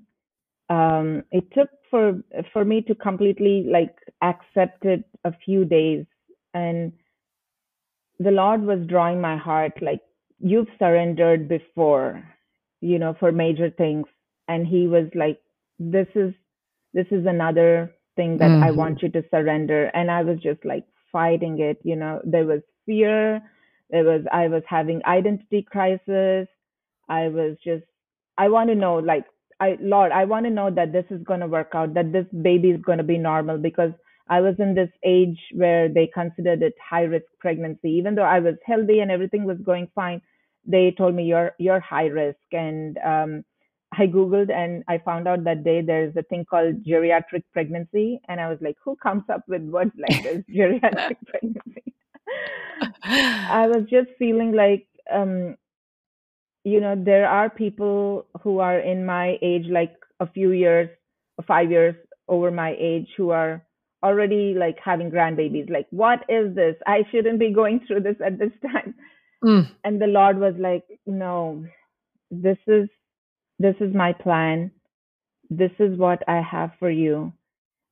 Um, 0.69 1.23
it 1.31 1.45
took 1.53 1.71
for 1.91 2.21
for 2.53 2.65
me 2.65 2.83
to 2.83 2.95
completely 2.95 3.65
like 3.71 3.97
accept 4.23 4.85
it 4.85 5.05
a 5.25 5.33
few 5.45 5.65
days, 5.65 6.05
and 6.55 6.93
the 8.19 8.31
Lord 8.31 8.63
was 8.63 8.87
drawing 8.87 9.21
my 9.21 9.37
heart 9.37 9.81
like 9.81 10.01
you've 10.41 10.69
surrendered 10.79 11.49
before, 11.49 12.23
you 12.81 12.99
know, 12.99 13.15
for 13.19 13.33
major 13.33 13.71
things, 13.71 14.07
and 14.49 14.67
He 14.67 14.87
was 14.87 15.09
like, 15.15 15.41
this 15.79 16.09
is 16.15 16.35
this 16.93 17.07
is 17.11 17.27
another 17.27 17.93
thing 18.17 18.39
that 18.39 18.57
I 18.61 18.71
Mhm. 18.71 18.73
want 18.73 19.03
you 19.03 19.09
to 19.11 19.25
surrender, 19.31 19.87
and 19.95 20.11
I 20.11 20.23
was 20.23 20.39
just 20.41 20.65
like 20.65 20.85
fighting 21.13 21.61
it, 21.61 21.79
you 21.85 21.97
know. 21.97 22.21
There 22.25 22.47
was 22.47 22.63
fear, 22.87 23.43
there 23.91 24.05
was 24.05 24.25
I 24.33 24.49
was 24.49 24.63
having 24.69 25.05
identity 25.07 25.63
crisis 25.63 26.49
I 27.09 27.29
was 27.29 27.57
just, 27.65 27.85
I 28.39 28.49
want 28.49 28.69
to 28.71 28.75
know, 28.75 28.97
like, 28.97 29.25
I, 29.61 29.77
Lord, 29.81 30.13
I 30.13 30.25
want 30.25 30.45
to 30.47 30.51
know 30.51 30.71
that 30.71 30.93
this 30.93 31.05
is 31.11 31.23
going 31.25 31.41
to 31.41 31.47
work 31.47 31.71
out, 31.75 31.95
that 31.95 32.13
this 32.13 32.27
baby 32.43 32.71
is 32.71 32.81
going 32.83 32.99
to 32.99 33.05
be 33.05 33.19
normal 33.19 33.59
because 33.59 33.93
I 34.29 34.41
was 34.41 34.57
in 34.59 34.75
this 34.75 34.91
age 35.05 35.39
where 35.53 35.89
they 35.89 36.07
considered 36.09 36.63
it 36.63 36.75
high 36.83 37.05
risk 37.05 37.27
pregnancy. 37.41 37.91
Even 37.91 38.15
though 38.15 38.23
I 38.23 38.41
was 38.41 38.57
healthy 38.67 39.01
and 39.01 39.11
everything 39.11 39.45
was 39.45 39.59
going 39.65 39.89
fine, 39.95 40.23
they 40.67 40.93
told 40.93 41.15
me 41.15 41.25
you're 41.25 41.55
you're 41.59 41.81
high 41.81 42.07
risk. 42.07 42.39
And 42.53 42.99
um, 42.99 43.45
I 43.93 44.07
googled 44.07 44.51
and 44.53 44.85
I 44.89 44.99
found 44.99 45.29
out 45.29 45.45
that 45.45 45.65
day 45.65 45.81
there's 45.83 46.17
a 46.17 46.23
thing 46.25 46.45
called 46.45 46.85
geriatric 46.85 47.45
pregnancy, 47.53 48.21
and 48.29 48.41
I 48.41 48.49
was 48.49 48.59
like, 48.61 48.77
who 48.85 48.97
comes 48.97 49.25
up 49.29 49.43
with 49.49 49.63
words 49.63 49.93
like 49.99 50.23
this, 50.23 50.45
geriatric 50.55 51.17
pregnancy? 51.27 51.95
I 53.05 53.67
was 53.69 53.87
just 53.91 54.09
feeling 54.19 54.53
like, 54.53 54.87
um, 55.13 55.57
you 56.65 56.81
know, 56.81 56.97
there 56.97 57.29
are 57.29 57.51
people 57.51 58.27
who 58.43 58.59
are 58.61 58.79
in 58.81 59.07
my 59.07 59.39
age, 59.43 59.67
like 59.69 59.97
a 60.21 60.27
few 60.27 60.53
years, 60.53 60.91
five 61.47 61.71
years 61.71 61.97
over 62.29 62.51
my 62.51 62.77
age, 62.79 63.09
who 63.17 63.31
are 63.31 63.66
already 64.03 64.55
like 64.55 64.79
having 64.85 65.11
grandbabies. 65.11 65.71
Like, 65.71 65.87
what 65.91 66.21
is 66.29 66.55
this? 66.55 66.77
I 66.87 67.03
shouldn't 67.11 67.39
be 67.39 67.53
going 67.53 67.81
through 67.87 68.01
this 68.01 68.17
at 68.25 68.39
this 68.39 68.53
time. 68.63 68.95
Mm. 69.45 69.71
And 69.85 70.01
the 70.01 70.07
Lord 70.07 70.39
was 70.39 70.55
like, 70.59 70.85
no, 71.07 71.65
this 72.31 72.59
is 72.67 72.89
this 73.59 73.77
is 73.81 73.95
my 73.95 74.13
plan. 74.13 74.71
This 75.49 75.71
is 75.79 75.99
what 75.99 76.23
I 76.29 76.41
have 76.43 76.73
for 76.79 76.91
you. 76.91 77.33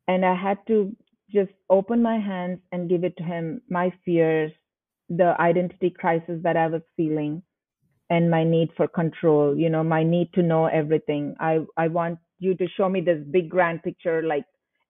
And 0.09 0.25
I 0.25 0.35
had 0.35 0.59
to 0.67 0.95
just 1.31 1.53
open 1.71 2.03
my 2.03 2.19
hands 2.19 2.61
and 2.73 2.89
give 2.89 3.05
it 3.05 3.17
to 3.17 3.23
him, 3.23 3.63
my 3.71 3.93
fears, 4.05 4.53
the 5.09 5.35
identity 5.41 5.91
crisis 5.91 6.41
that 6.43 6.57
I 6.57 6.67
was 6.67 6.83
feeling, 6.97 7.43
and 8.11 8.31
my 8.31 8.45
need 8.45 8.69
for 8.77 8.87
control, 8.87 9.57
you 9.57 9.71
know, 9.71 9.83
my 9.83 10.03
need 10.03 10.33
to 10.35 10.43
know 10.43 10.67
everything. 10.67 11.35
I, 11.41 11.61
I 11.77 11.89
want 11.89 12.19
you 12.39 12.55
to 12.57 12.67
show 12.77 12.89
me 12.89 13.01
this 13.01 13.23
big 13.31 13.49
grand 13.49 13.83
picture, 13.83 14.23
like 14.23 14.45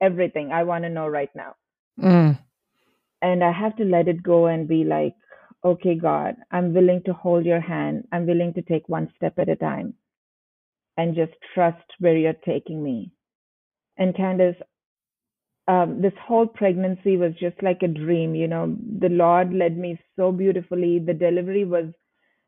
everything. 0.05 0.53
I 0.53 0.65
want 0.65 0.85
to 0.85 0.91
know 0.91 1.09
right 1.09 1.31
now. 1.35 1.55
Mm. 2.01 2.39
And 3.23 3.45
I 3.45 3.53
have 3.53 3.77
to 3.77 3.85
let 3.85 4.09
it 4.09 4.23
go 4.23 4.47
and 4.47 4.69
be 4.69 4.85
like, 4.85 5.15
okay, 5.65 5.95
God, 5.95 6.37
I'm 6.51 6.75
willing 6.75 7.03
to 7.07 7.15
hold 7.15 7.47
your 7.47 7.61
hand. 7.61 8.07
I'm 8.13 8.27
willing 8.27 8.53
to 8.55 8.63
take 8.63 8.89
one 8.89 9.11
step 9.17 9.39
at 9.39 9.49
a 9.49 9.57
time 9.57 9.95
and 10.97 11.17
just 11.17 11.33
trust 11.55 11.89
where 11.99 12.17
you're 12.17 12.41
taking 12.45 12.83
me. 12.83 13.13
And 13.97 14.15
Candace, 14.17 14.57
um, 15.67 16.03
this 16.03 16.13
whole 16.27 16.47
pregnancy 16.47 17.17
was 17.17 17.33
just 17.41 17.63
like 17.63 17.83
a 17.83 17.89
dream. 17.89 18.35
You 18.35 18.49
know, 18.49 18.77
the 19.01 19.09
Lord 19.09 19.55
led 19.55 19.79
me 19.79 19.99
so 20.17 20.31
beautifully. 20.31 20.99
The 20.99 21.15
delivery 21.15 21.65
was 21.65 21.87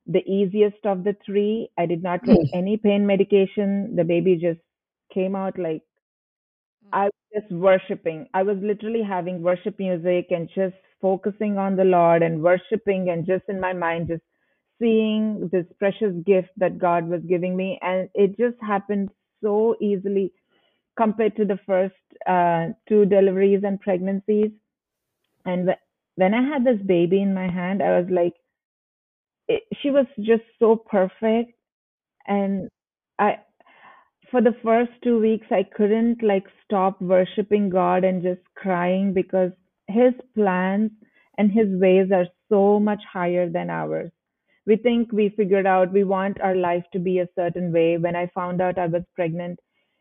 the 0.07 0.25
easiest 0.31 0.85
of 0.85 1.05
the 1.05 1.17
three. 1.25 1.71
I 1.79 1.87
did 1.87 2.03
not 2.03 2.25
take 2.25 2.39
mm. 2.39 2.51
any 2.55 2.77
pain 2.77 3.07
medication. 3.07 3.97
The 3.97 4.05
baby 4.05 4.37
just 4.37 4.61
came 5.13 5.35
out 5.35 5.59
like 5.59 5.83
I 6.93 7.05
was 7.05 7.43
just 7.43 7.53
worshiping. 7.53 8.29
I 8.35 8.43
was 8.43 8.59
literally 8.63 9.03
having 9.03 9.43
worship 9.43 9.79
music 9.79 10.29
and 10.31 10.49
just 10.55 10.77
focusing 11.01 11.59
on 11.59 11.77
the 11.77 11.85
Lord 11.85 12.23
and 12.23 12.43
worshiping 12.43 13.11
and 13.11 13.27
just 13.27 13.45
in 13.49 13.61
my 13.61 13.73
mind, 13.73 14.09
just 14.09 14.23
seeing 14.81 15.49
this 15.53 15.67
precious 15.79 16.15
gift 16.27 16.51
that 16.59 16.79
God 16.79 17.09
was 17.09 17.23
giving 17.29 17.57
me. 17.57 17.79
And 17.83 18.09
it 18.15 18.37
just 18.39 18.57
happened 18.63 19.11
so 19.43 19.77
easily 19.81 20.33
compared 20.97 21.37
to 21.37 21.45
the 21.45 21.59
first 21.67 21.95
uh, 22.27 22.69
two 22.89 23.07
deliveries 23.07 23.63
and 23.65 23.81
pregnancies. 23.81 24.51
And 25.47 25.71
when 26.17 26.35
I 26.35 26.43
had 26.43 26.65
this 26.65 26.81
baby 26.87 27.23
in 27.23 27.35
my 27.35 27.51
hand, 27.51 27.83
I 27.83 28.01
was 28.01 28.09
like, 28.11 28.35
it, 29.49 29.63
she 29.83 29.91
was 29.91 30.07
just 30.19 30.45
so 30.59 30.77
perfect. 30.77 31.53
And 32.27 32.69
I, 33.19 33.39
for 34.31 34.43
the 34.43 34.57
first 34.65 34.93
two 35.05 35.21
weeks, 35.21 35.47
I 35.51 35.65
couldn't 35.77 36.23
like 36.23 36.47
stop 36.65 37.01
worshiping 37.03 37.71
God 37.71 38.05
and 38.05 38.23
just 38.23 38.43
crying 38.57 39.13
because 39.15 39.53
His 39.89 40.15
plans 40.35 40.93
and 41.39 41.51
His 41.53 41.69
ways 41.71 42.11
are 42.13 42.27
so 42.51 42.81
much 42.81 43.03
higher 43.13 43.49
than 43.51 43.71
ours 43.71 44.11
we 44.67 44.77
think 44.77 45.13
we 45.13 45.31
figured 45.31 45.67
out 45.67 45.93
we 45.93 46.05
want 46.05 46.41
our 46.41 46.57
life 46.57 46.85
to 46.93 46.99
be 46.99 47.21
a 47.21 47.29
certain 47.37 47.73
way. 47.73 47.99
When 47.99 48.17
I 48.17 48.31
found 48.35 48.61
out 48.61 48.79
I 48.79 48.87
was 48.87 49.03
pregnant, 49.15 49.61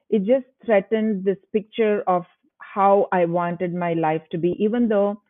it 0.09 0.25
just 0.25 0.45
threatened 0.65 1.23
this 1.23 1.37
picture 1.53 2.03
of 2.07 2.25
how 2.59 3.07
I 3.11 3.25
wanted 3.25 3.73
my 3.73 3.93
life 3.93 4.23
to 4.31 4.37
be, 4.37 4.55
even 4.59 4.89
though 4.89 5.21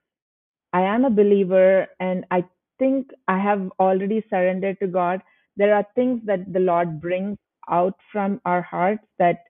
I 0.73 0.81
am 0.81 1.05
a 1.05 1.09
believer 1.09 1.87
and 1.99 2.25
I 2.31 2.45
think 2.79 3.11
I 3.27 3.39
have 3.39 3.69
already 3.79 4.23
surrendered 4.29 4.79
to 4.81 4.87
God. 4.87 5.21
There 5.57 5.75
are 5.75 5.85
things 5.95 6.21
that 6.25 6.51
the 6.53 6.59
Lord 6.59 7.01
brings 7.01 7.37
out 7.69 7.95
from 8.11 8.41
our 8.45 8.61
hearts 8.61 9.05
that 9.19 9.43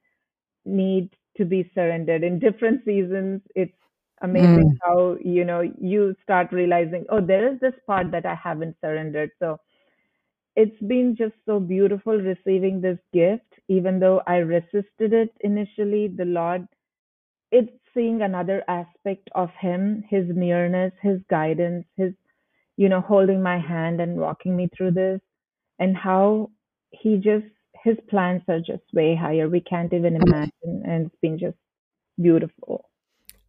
need 0.65 1.10
to 1.38 1.45
be 1.45 1.69
surrendered 1.73 2.23
in 2.23 2.39
different 2.39 2.84
seasons. 2.86 3.41
It's 3.56 3.73
amazing 4.21 4.71
mm. 4.71 4.78
how 4.84 5.17
you 5.23 5.43
know 5.45 5.62
you 5.80 6.15
start 6.23 6.51
realizing, 6.51 7.06
oh, 7.10 7.21
there 7.21 7.51
is 7.54 7.60
this 7.60 7.75
part 7.88 8.12
that 8.12 8.25
I 8.25 8.36
haven't 8.36 8.78
surrendered. 8.82 9.32
So 9.39 9.60
it's 10.56 10.80
been 10.88 11.15
just 11.17 11.36
so 11.45 11.60
beautiful 11.60 12.17
receiving 12.17 12.82
this 12.82 12.97
gift 13.13 13.54
even 13.67 13.99
though 13.99 14.21
i 14.28 14.36
resisted 14.38 15.13
it 15.13 15.30
initially 15.41 16.08
the 16.08 16.25
lord 16.25 16.67
it's 17.51 17.71
seeing 17.93 18.21
another 18.21 18.63
aspect 18.67 19.30
of 19.36 19.49
him 19.60 20.04
his 20.10 20.25
nearness 20.30 20.93
his 21.01 21.19
guidance 21.30 21.86
his 21.97 22.13
you 22.78 22.89
know 22.89 23.01
holding 23.01 23.41
my 23.41 23.58
hand 23.60 24.01
and 24.01 24.17
walking 24.17 24.56
me 24.56 24.69
through 24.75 24.91
this 24.91 25.21
and 25.80 25.95
how 25.95 26.49
he 26.91 27.17
just 27.17 27.45
his 27.85 27.97
plans 28.09 28.41
are 28.49 28.59
just 28.59 28.83
way 28.93 29.15
higher 29.15 29.47
we 29.47 29.61
can't 29.61 29.93
even 29.93 30.15
imagine 30.15 30.83
and 30.85 31.05
it's 31.05 31.21
been 31.21 31.39
just 31.39 31.57
beautiful 32.21 32.89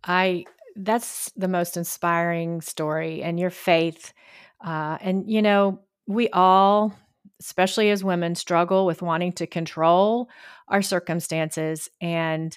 i 0.05 0.45
that's 0.77 1.33
the 1.37 1.49
most 1.49 1.77
inspiring 1.77 2.61
story 2.61 3.23
and 3.23 3.41
your 3.41 3.51
faith 3.51 4.13
uh, 4.65 4.99
and 5.01 5.29
you 5.29 5.43
know 5.43 5.81
we 6.07 6.29
all, 6.31 6.95
especially 7.41 7.91
as 7.91 8.05
women, 8.05 8.35
struggle 8.35 8.87
with 8.87 9.03
wanting 9.03 9.33
to 9.33 9.47
control 9.47 10.29
our 10.69 10.83
circumstances. 10.83 11.91
And 12.01 12.57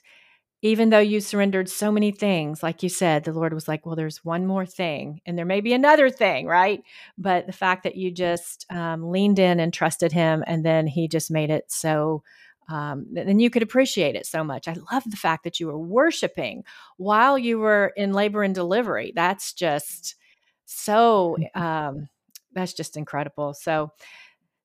even 0.61 0.89
though 0.89 0.99
you 0.99 1.21
surrendered 1.21 1.69
so 1.69 1.91
many 1.91 2.11
things, 2.11 2.61
like 2.61 2.83
you 2.83 2.89
said, 2.89 3.23
the 3.23 3.31
Lord 3.31 3.53
was 3.53 3.67
like, 3.67 3.85
well, 3.85 3.95
there's 3.95 4.25
one 4.25 4.45
more 4.45 4.65
thing, 4.65 5.21
and 5.25 5.37
there 5.37 5.45
may 5.45 5.61
be 5.61 5.73
another 5.73 6.09
thing, 6.09 6.45
right? 6.47 6.83
But 7.17 7.45
the 7.47 7.53
fact 7.53 7.83
that 7.83 7.95
you 7.95 8.11
just 8.11 8.65
um, 8.69 9.09
leaned 9.09 9.39
in 9.39 9.59
and 9.59 9.73
trusted 9.73 10.11
Him, 10.11 10.43
and 10.47 10.65
then 10.65 10.87
He 10.87 11.07
just 11.07 11.31
made 11.31 11.49
it 11.49 11.71
so. 11.71 12.23
Um, 12.71 13.07
then 13.11 13.39
you 13.39 13.49
could 13.49 13.63
appreciate 13.63 14.15
it 14.15 14.27
so 14.27 14.43
much. 14.43 14.67
I 14.67 14.75
love 14.91 15.03
the 15.07 15.17
fact 15.17 15.43
that 15.43 15.59
you 15.59 15.65
were 15.65 15.79
worshiping 15.79 16.63
while 16.97 17.35
you 17.35 17.57
were 17.57 17.91
in 17.97 18.13
labor 18.13 18.43
and 18.43 18.53
delivery. 18.53 19.11
That's 19.15 19.53
just 19.53 20.13
so 20.65 21.35
um, 21.55 22.09
that's 22.53 22.73
just 22.73 22.95
incredible. 22.95 23.55
So, 23.55 23.91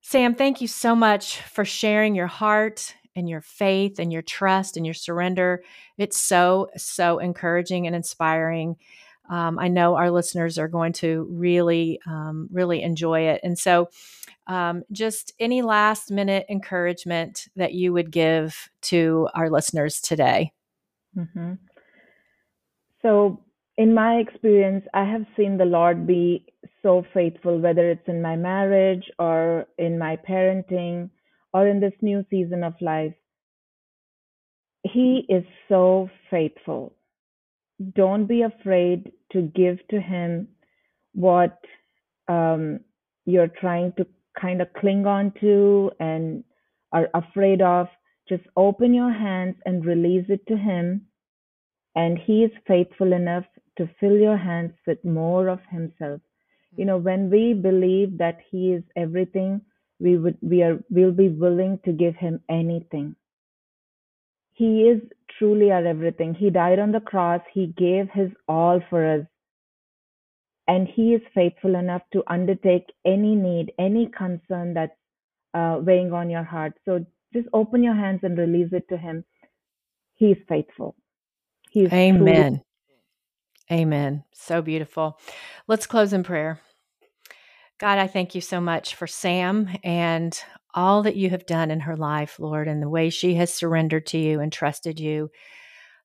Sam, 0.02 0.34
thank 0.34 0.60
you 0.60 0.68
so 0.68 0.94
much 0.94 1.40
for 1.40 1.64
sharing 1.64 2.14
your 2.14 2.26
heart 2.26 2.94
and 3.16 3.28
your 3.28 3.40
faith 3.40 3.98
and 3.98 4.12
your 4.12 4.22
trust 4.22 4.76
and 4.76 4.84
your 4.84 4.94
surrender. 4.94 5.62
It's 5.98 6.18
so, 6.18 6.68
so 6.76 7.18
encouraging 7.18 7.86
and 7.86 7.94
inspiring. 7.94 8.76
Um, 9.30 9.58
I 9.58 9.68
know 9.68 9.94
our 9.94 10.10
listeners 10.10 10.58
are 10.58 10.68
going 10.68 10.92
to 10.94 11.26
really, 11.30 12.00
um, 12.06 12.48
really 12.52 12.82
enjoy 12.82 13.28
it. 13.28 13.40
And 13.42 13.58
so, 13.58 13.88
um, 14.46 14.82
just 14.92 15.32
any 15.40 15.62
last 15.62 16.10
minute 16.10 16.44
encouragement 16.50 17.48
that 17.56 17.72
you 17.72 17.94
would 17.94 18.10
give 18.10 18.68
to 18.82 19.28
our 19.34 19.48
listeners 19.48 20.00
today. 20.00 20.52
Mm-hmm. 21.16 21.54
So, 23.00 23.40
in 23.78 23.94
my 23.94 24.16
experience, 24.16 24.84
I 24.92 25.04
have 25.04 25.24
seen 25.36 25.56
the 25.56 25.64
Lord 25.64 26.06
be 26.06 26.44
so 26.82 27.04
faithful, 27.14 27.58
whether 27.58 27.90
it's 27.90 28.06
in 28.06 28.20
my 28.20 28.36
marriage 28.36 29.10
or 29.18 29.66
in 29.78 29.98
my 29.98 30.16
parenting 30.16 31.08
or 31.54 31.66
in 31.66 31.80
this 31.80 31.94
new 32.02 32.24
season 32.28 32.62
of 32.62 32.74
life. 32.82 33.14
He 34.82 35.24
is 35.28 35.44
so 35.68 36.10
faithful. 36.30 36.94
Don't 37.94 38.26
be 38.26 38.42
afraid 38.42 39.12
to 39.32 39.42
give 39.42 39.78
to 39.88 40.00
Him 40.00 40.48
what 41.14 41.58
um, 42.28 42.80
you're 43.24 43.48
trying 43.60 43.94
to 43.96 44.06
kind 44.38 44.60
of 44.60 44.68
cling 44.74 45.06
on 45.06 45.32
to 45.40 45.90
and 46.00 46.44
are 46.92 47.08
afraid 47.14 47.62
of. 47.62 47.86
Just 48.28 48.44
open 48.56 48.92
your 48.92 49.12
hands 49.12 49.56
and 49.64 49.86
release 49.86 50.26
it 50.28 50.46
to 50.48 50.56
Him. 50.56 51.06
And 51.94 52.18
He 52.18 52.44
is 52.44 52.50
faithful 52.66 53.12
enough 53.14 53.44
to 53.78 53.88
fill 53.98 54.16
your 54.16 54.36
hands 54.36 54.72
with 54.86 55.04
more 55.04 55.48
of 55.48 55.60
himself 55.70 56.20
you 56.76 56.84
know 56.84 56.96
when 56.96 57.30
we 57.30 57.54
believe 57.54 58.18
that 58.18 58.38
he 58.50 58.72
is 58.72 58.82
everything 58.96 59.60
we 60.00 60.16
would 60.18 60.38
we 60.42 60.62
are 60.62 60.78
will 60.90 61.12
be 61.12 61.28
willing 61.28 61.78
to 61.84 61.92
give 61.92 62.16
him 62.16 62.40
anything. 62.48 63.16
He 64.52 64.82
is 64.82 65.00
truly 65.38 65.70
our 65.70 65.84
everything. 65.84 66.34
He 66.34 66.50
died 66.50 66.78
on 66.78 66.92
the 66.92 67.00
cross. 67.00 67.40
He 67.52 67.66
gave 67.66 68.08
his 68.12 68.30
all 68.48 68.80
for 68.88 69.04
us. 69.04 69.26
And 70.66 70.88
he 70.88 71.12
is 71.12 71.20
faithful 71.34 71.74
enough 71.74 72.02
to 72.12 72.22
undertake 72.26 72.86
any 73.04 73.34
need 73.34 73.72
any 73.78 74.06
concern 74.06 74.74
that's 74.74 74.96
uh, 75.52 75.78
weighing 75.80 76.12
on 76.12 76.30
your 76.30 76.44
heart. 76.44 76.74
So 76.84 77.04
just 77.32 77.48
open 77.52 77.82
your 77.82 77.94
hands 77.94 78.20
and 78.22 78.38
release 78.38 78.72
it 78.72 78.88
to 78.88 78.96
him. 78.96 79.24
He 80.14 80.26
is 80.26 80.38
faithful. 80.48 80.94
Amen. 81.92 82.62
Amen. 83.72 84.24
So 84.32 84.62
beautiful. 84.62 85.18
Let's 85.66 85.86
close 85.86 86.12
in 86.12 86.22
prayer. 86.22 86.60
God, 87.84 87.98
I 87.98 88.06
thank 88.06 88.34
you 88.34 88.40
so 88.40 88.62
much 88.62 88.94
for 88.94 89.06
Sam 89.06 89.68
and 89.84 90.42
all 90.72 91.02
that 91.02 91.16
you 91.16 91.28
have 91.28 91.44
done 91.44 91.70
in 91.70 91.80
her 91.80 91.98
life, 91.98 92.38
Lord, 92.38 92.66
and 92.66 92.82
the 92.82 92.88
way 92.88 93.10
she 93.10 93.34
has 93.34 93.52
surrendered 93.52 94.06
to 94.06 94.18
you 94.18 94.40
and 94.40 94.50
trusted 94.50 94.98
you. 94.98 95.30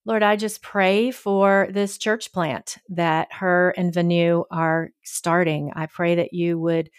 Lord, 0.04 0.22
I 0.22 0.36
just 0.36 0.62
pray 0.62 1.10
for 1.12 1.70
this 1.72 1.98
church 1.98 2.34
plant 2.34 2.80
that 2.90 3.30
her 3.32 3.74
and 3.78 3.94
Venu 3.94 4.44
are 4.52 4.90
starting. 5.04 5.72
I 5.74 5.86
pray 5.86 6.16
that 6.16 6.34
you 6.34 6.60
would 6.60 6.90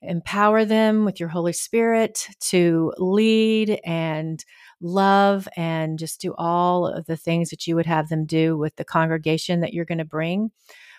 empower 0.00 0.64
them 0.64 1.04
with 1.04 1.20
your 1.20 1.28
Holy 1.28 1.52
Spirit 1.52 2.26
to 2.48 2.94
lead 2.96 3.80
and 3.84 4.42
love 4.80 5.46
and 5.58 5.98
just 5.98 6.22
do 6.22 6.32
all 6.38 6.86
of 6.86 7.04
the 7.04 7.18
things 7.18 7.50
that 7.50 7.66
you 7.66 7.76
would 7.76 7.84
have 7.84 8.08
them 8.08 8.24
do 8.24 8.56
with 8.56 8.76
the 8.76 8.84
congregation 8.86 9.60
that 9.60 9.74
you're 9.74 9.84
going 9.84 9.98
to 9.98 10.06
bring. 10.06 10.52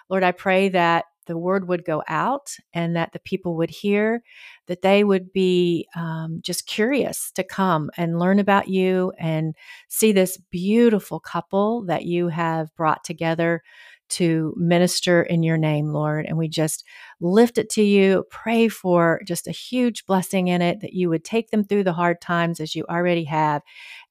Lord, 0.08 0.24
I 0.24 0.34
pray 0.34 0.70
that 0.70 1.06
the 1.26 1.38
word 1.38 1.68
would 1.68 1.86
go 1.86 2.04
out 2.08 2.56
and 2.74 2.96
that 2.96 3.12
the 3.14 3.20
people 3.20 3.56
would 3.56 3.70
hear, 3.70 4.24
that 4.68 4.82
they 4.82 5.04
would 5.04 5.32
be 5.34 5.88
um, 5.96 6.40
just 6.42 6.68
curious 6.68 7.32
to 7.32 7.44
come 7.44 7.90
and 7.98 8.20
learn 8.20 8.40
about 8.40 8.68
you 8.68 9.14
and 9.18 9.56
see 9.90 10.12
this 10.12 10.38
beautiful 10.38 11.20
couple 11.20 11.84
that 11.86 12.06
you 12.06 12.28
have 12.30 12.74
brought 12.76 13.04
together 13.04 13.62
to 14.14 14.54
minister 14.58 15.22
in 15.24 15.44
your 15.44 15.58
name, 15.58 15.92
Lord. 15.92 16.26
And 16.26 16.38
we 16.38 16.48
just 16.48 16.84
lift 17.20 17.58
it 17.58 17.70
to 17.72 17.84
you, 17.84 18.26
pray 18.30 18.68
for 18.68 19.22
just 19.26 19.48
a 19.48 19.52
huge 19.52 20.06
blessing 20.06 20.48
in 20.48 20.62
it, 20.62 20.82
that 20.82 20.94
you 20.94 21.10
would 21.10 21.24
take 21.24 21.52
them 21.52 21.64
through 21.64 21.84
the 21.84 21.94
hard 21.94 22.22
times 22.22 22.60
as 22.60 22.76
you 22.76 22.86
already 22.90 23.24
have 23.26 23.62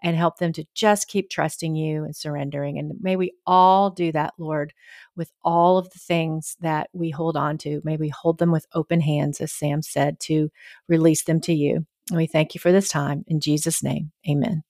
and 0.02 0.16
help 0.16 0.38
them 0.38 0.52
to 0.52 0.64
just 0.74 1.08
keep 1.08 1.30
trusting 1.30 1.74
you 1.76 2.04
and 2.04 2.14
surrendering. 2.14 2.78
And 2.78 2.92
may 3.00 3.16
we 3.16 3.32
all 3.46 3.90
do 3.90 4.12
that, 4.12 4.34
Lord, 4.38 4.72
with 5.16 5.30
all 5.42 5.78
of 5.78 5.90
the 5.90 5.98
things 5.98 6.56
that 6.60 6.88
we 6.92 7.10
hold 7.10 7.36
on 7.36 7.58
to. 7.58 7.80
May 7.84 7.96
we 7.96 8.08
hold 8.08 8.38
them 8.38 8.50
with 8.50 8.66
open 8.74 9.00
hands, 9.00 9.40
as 9.40 9.52
Sam 9.52 9.82
said, 9.82 10.20
to 10.20 10.50
release 10.88 11.24
them 11.24 11.40
to 11.42 11.54
you. 11.54 11.86
And 12.10 12.16
we 12.16 12.26
thank 12.26 12.54
you 12.54 12.60
for 12.60 12.72
this 12.72 12.88
time. 12.88 13.24
In 13.28 13.40
Jesus' 13.40 13.82
name, 13.82 14.12
amen. 14.28 14.64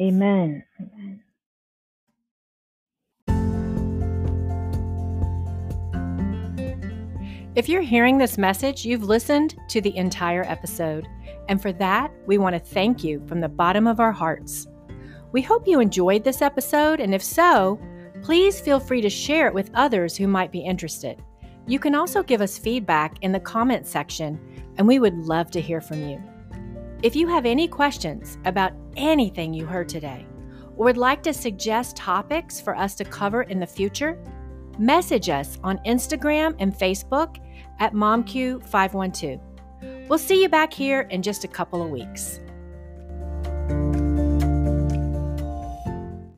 Amen. 0.00 0.64
Amen. 0.80 1.22
If 7.56 7.70
you're 7.70 7.80
hearing 7.80 8.18
this 8.18 8.36
message, 8.36 8.84
you've 8.84 9.04
listened 9.04 9.56
to 9.68 9.80
the 9.80 9.96
entire 9.96 10.42
episode. 10.42 11.08
And 11.48 11.60
for 11.60 11.72
that, 11.72 12.12
we 12.26 12.36
want 12.36 12.54
to 12.54 12.60
thank 12.60 13.02
you 13.02 13.24
from 13.26 13.40
the 13.40 13.48
bottom 13.48 13.86
of 13.86 13.98
our 13.98 14.12
hearts. 14.12 14.66
We 15.32 15.40
hope 15.40 15.66
you 15.66 15.80
enjoyed 15.80 16.22
this 16.22 16.42
episode, 16.42 17.00
and 17.00 17.14
if 17.14 17.24
so, 17.24 17.80
please 18.20 18.60
feel 18.60 18.78
free 18.78 19.00
to 19.00 19.08
share 19.08 19.46
it 19.46 19.54
with 19.54 19.70
others 19.72 20.14
who 20.18 20.28
might 20.28 20.52
be 20.52 20.60
interested. 20.60 21.22
You 21.66 21.78
can 21.78 21.94
also 21.94 22.22
give 22.22 22.42
us 22.42 22.58
feedback 22.58 23.16
in 23.22 23.32
the 23.32 23.40
comments 23.40 23.88
section, 23.88 24.38
and 24.76 24.86
we 24.86 24.98
would 24.98 25.16
love 25.16 25.50
to 25.52 25.60
hear 25.60 25.80
from 25.80 26.06
you. 26.06 26.22
If 27.02 27.16
you 27.16 27.26
have 27.26 27.46
any 27.46 27.68
questions 27.68 28.36
about 28.44 28.74
anything 28.98 29.54
you 29.54 29.64
heard 29.64 29.88
today, 29.88 30.26
or 30.76 30.84
would 30.84 30.98
like 30.98 31.22
to 31.22 31.32
suggest 31.32 31.96
topics 31.96 32.60
for 32.60 32.76
us 32.76 32.94
to 32.96 33.04
cover 33.06 33.44
in 33.44 33.60
the 33.60 33.66
future, 33.66 34.22
message 34.78 35.30
us 35.30 35.58
on 35.64 35.78
Instagram 35.86 36.54
and 36.58 36.74
Facebook 36.74 37.38
at 37.78 37.92
MomQ512. 37.92 39.40
We'll 40.08 40.18
see 40.18 40.40
you 40.40 40.48
back 40.48 40.72
here 40.72 41.02
in 41.02 41.22
just 41.22 41.44
a 41.44 41.48
couple 41.48 41.82
of 41.82 41.90
weeks. 41.90 42.40